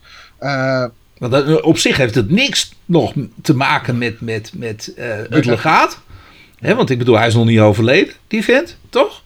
[1.17, 4.91] Want dat, op zich heeft het niks nog te maken met, met, met
[5.29, 5.99] het legaat.
[6.59, 9.23] Want ik bedoel, hij is nog niet overleden, die vent, toch?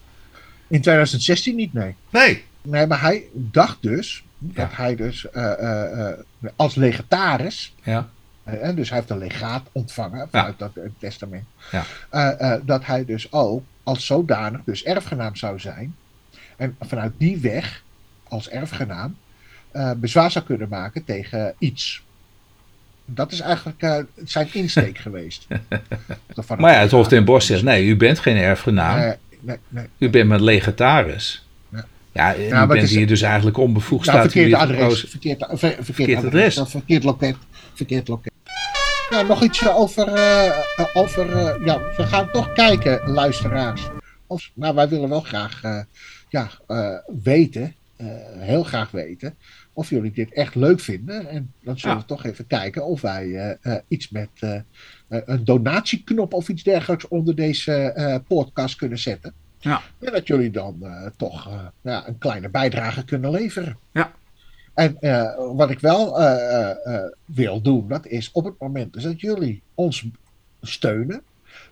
[0.68, 1.94] In 2016 niet, nee.
[2.10, 2.44] Nee.
[2.62, 8.08] Nee, maar hij dacht dus dat hij dus uh, uh, uh, als legataris ja.
[8.44, 11.44] en dus hij heeft een legaat ontvangen vanuit dat testament.
[11.70, 11.84] Ja.
[12.10, 15.94] eh, eh, dat hij dus ook als zodanig dus erfgenaam zou zijn.
[16.56, 17.82] En vanuit die weg,
[18.28, 19.16] als erfgenaam,
[19.70, 22.02] eh, bezwaar zou kunnen maken tegen iets.
[23.04, 25.46] Dat is eigenlijk eh, zijn insteek geweest.
[26.58, 28.98] Maar ja, het Hof ten Bos zegt, nee, u bent geen erfgenaam.
[28.98, 29.86] Nee, nee, nee.
[29.98, 31.46] U bent maar legataris.
[32.12, 32.28] Ja.
[32.30, 34.78] Ja, en Ja, het bent is- hier dus eigenlijk onbevoegd Nou, staat verkeerd adres.
[34.80, 35.08] gekozen.
[35.08, 36.32] Verkeerd, ver- verkeerd, Verkeerd adres.
[36.34, 36.58] adres.
[36.58, 37.36] of Verkeerd loket.
[37.74, 38.32] Verkeerd loket.
[39.10, 40.08] Ja, nog iets eh, over.
[40.08, 40.52] eh, eh,
[40.94, 43.88] over eh, ja, we gaan toch kijken, luisteraars.
[44.26, 45.80] Of, nou, wij willen wel graag eh,
[46.28, 47.74] ja, eh, weten.
[47.96, 48.06] eh,
[48.38, 49.34] heel graag weten.
[49.72, 51.28] Of jullie dit echt leuk vinden.
[51.28, 52.00] En dan zullen Ja.
[52.02, 54.62] we toch even kijken of wij eh, eh, iets met eh, eh,
[55.24, 59.32] een donatieknop of iets dergelijks onder deze eh, podcast kunnen zetten.
[59.60, 59.82] Ja.
[59.98, 63.78] En dat jullie dan eh, toch eh, ja, een kleine bijdrage kunnen leveren.
[63.92, 64.12] Ja.
[64.74, 66.18] En eh, wat ik wel
[67.24, 70.04] wil doen, dat is op het moment dus dat jullie ons
[70.62, 71.22] steunen,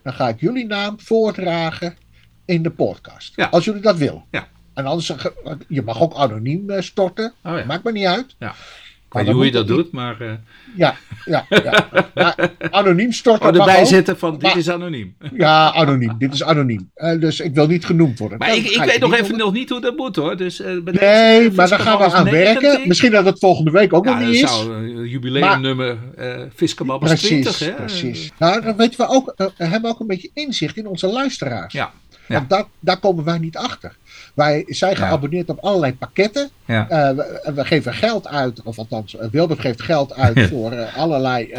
[0.01, 1.95] dan ga ik jullie naam voordragen
[2.45, 3.35] in de podcast.
[3.35, 3.47] Ja.
[3.47, 4.23] Als jullie dat willen.
[4.31, 4.47] Ja.
[4.73, 5.13] En anders,
[5.67, 7.65] je mag ook anoniem storten, Oh ja.
[7.65, 8.35] maakt me niet uit.
[8.39, 8.55] Ja.
[9.09, 10.21] Weet niet hoe je dat doet, maar...
[10.21, 10.31] eh
[10.75, 10.95] Ja,
[11.25, 11.87] ja, ja.
[12.13, 12.35] Maar
[12.69, 15.15] anoniem storten oh, erbij zetten van, dit is anoniem.
[15.33, 16.15] Ja, anoniem.
[16.17, 16.91] Dit is anoniem.
[16.93, 18.37] Eh, dus ik wil niet genoemd worden.
[18.37, 20.37] Maar ik, ik weet nog even nog niet hoe dat moet hoor.
[20.37, 22.61] Dus, eh, Nee, maar daar gaan we aan werken.
[22.61, 22.87] 19.
[22.87, 24.65] Misschien dat het volgende week ook Ja, nog niet is.
[25.11, 25.97] jubileumnummer
[26.55, 27.71] Fiscababbels Precies, 20, hè?
[27.71, 28.31] precies.
[28.37, 31.73] Nou, dan weten we ook, eh, we hebben ook een beetje inzicht in onze luisteraars.
[31.73, 31.91] Ja,
[32.27, 32.45] ja.
[32.47, 33.95] Want daar komen wij niet achter.
[34.33, 36.49] Wij zijn geabonneerd op allerlei pakketten.
[36.65, 36.89] Ja.
[36.89, 40.97] Eh, we, we geven geld uit, of althans, eh, Wilbert geeft geld uit voor eh,
[40.97, 41.51] allerlei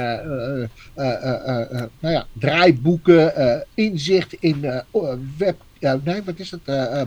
[2.00, 3.32] nou ja, draaiboeken,
[3.74, 4.82] inzicht in
[5.38, 5.56] web.
[5.78, 6.60] ja, nee, wat is het?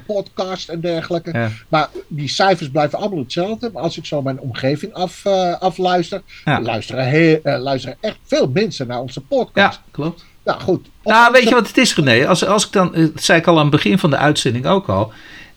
[0.05, 1.29] podcast en dergelijke.
[1.33, 1.49] Ja.
[1.67, 3.69] Maar die cijfers blijven allemaal hetzelfde.
[3.73, 5.25] Maar als ik zo mijn omgeving af,
[5.59, 9.75] afluister, luisteren, he- luisteren echt veel mensen naar onze podcast.
[9.75, 10.25] ja, klopt.
[10.43, 10.87] Nou goed.
[11.03, 12.27] Nou, weet je wat het is, René?
[12.27, 14.87] Als, als ik dan, dat zei ik al aan het begin van de uitzending ook
[14.89, 15.11] al.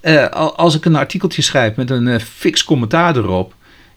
[0.07, 3.55] Eh, al- als ik een artikeltje schrijf met een eh, fix commentaar erop,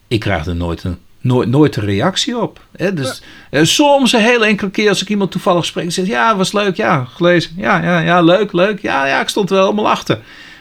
[0.08, 2.60] ik krijg er nooit een, nooit, nooit een reactie op.
[2.76, 2.94] Hè?
[2.94, 6.52] Dus eh, soms een hele enkele keer als ik iemand toevallig spreek, zeg ja, was
[6.52, 9.90] leuk, ja, gelezen, ja, ja, ja, leuk, leuk, ja, ja, ik stond er wel helemaal
[9.90, 10.18] achter.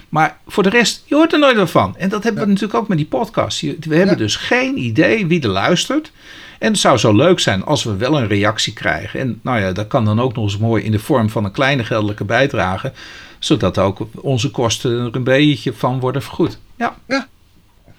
[0.10, 1.96] Maar voor de rest, je hoort er nooit wat van.
[1.98, 3.62] En dat hebben we natuurlijk ook met die podcast.
[3.62, 4.16] We hebben Ja.
[4.16, 6.12] dus geen idee wie er luistert.
[6.60, 9.20] En het zou zo leuk zijn als we wel een reactie krijgen.
[9.20, 11.52] En nou ja, dat kan dan ook nog eens mooi in de vorm van een
[11.52, 12.92] kleine geldelijke bijdrage.
[13.40, 16.60] Zodat ook onze kosten er een beetje van worden vergoed.
[16.78, 16.96] Ja,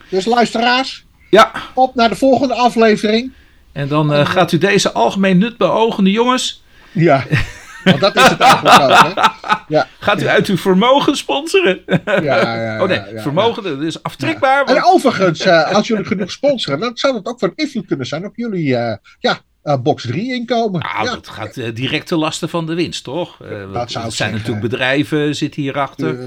[0.09, 1.53] Dus luisteraars, ja.
[1.75, 3.33] op naar de volgende aflevering.
[3.73, 6.63] en dan eh, gaat u deze algemeen nut beogende jongens...
[6.93, 7.25] Ja,
[7.85, 9.15] want dat is het eigenlijk ook.
[9.15, 9.29] Hè?
[9.69, 11.83] Ja, Gaat u uit uw vermogen sponsoren?
[12.05, 13.21] ja, ja, ja, oh nee, ja, ja.
[13.21, 14.65] vermogen dat is aftrekbaar.
[14.65, 18.25] En overigens, eh, als jullie genoeg sponsoren, dan zou dat ook van invloed kunnen zijn
[18.25, 20.81] op jullie eh, ja, eh, box 3 inkomen.
[20.81, 23.41] Nou, ja, dat gaat eh, direct ten laste van de winst, toch?
[23.43, 24.37] Eh, zou er ik zijn zeggen.
[24.37, 26.19] natuurlijk bedrijven zitten hierachter.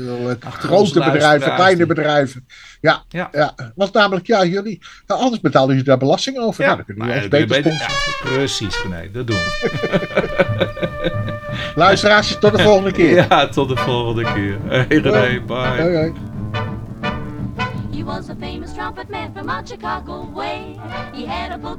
[0.45, 2.47] Achter grote bedrijven, kleine die- bedrijven.
[2.81, 3.29] Ja, Ja.
[3.31, 3.53] ja.
[3.75, 6.63] want namelijk, ja, jullie, nou, anders betalen jullie daar belasting over.
[6.65, 7.87] Nou, dan kunnen jullie dat beter ja,
[8.23, 9.71] precies, René, dat doen we.
[11.75, 13.15] Luisteraars, tot de volgende keer.
[13.29, 14.57] Ja, tot de volgende keer.
[14.67, 15.55] Hey René, bye.
[15.81, 16.13] Hoi, hoi.
[17.95, 20.75] He was a famous trumpet man from out Chicago way.
[21.13, 21.71] He had a book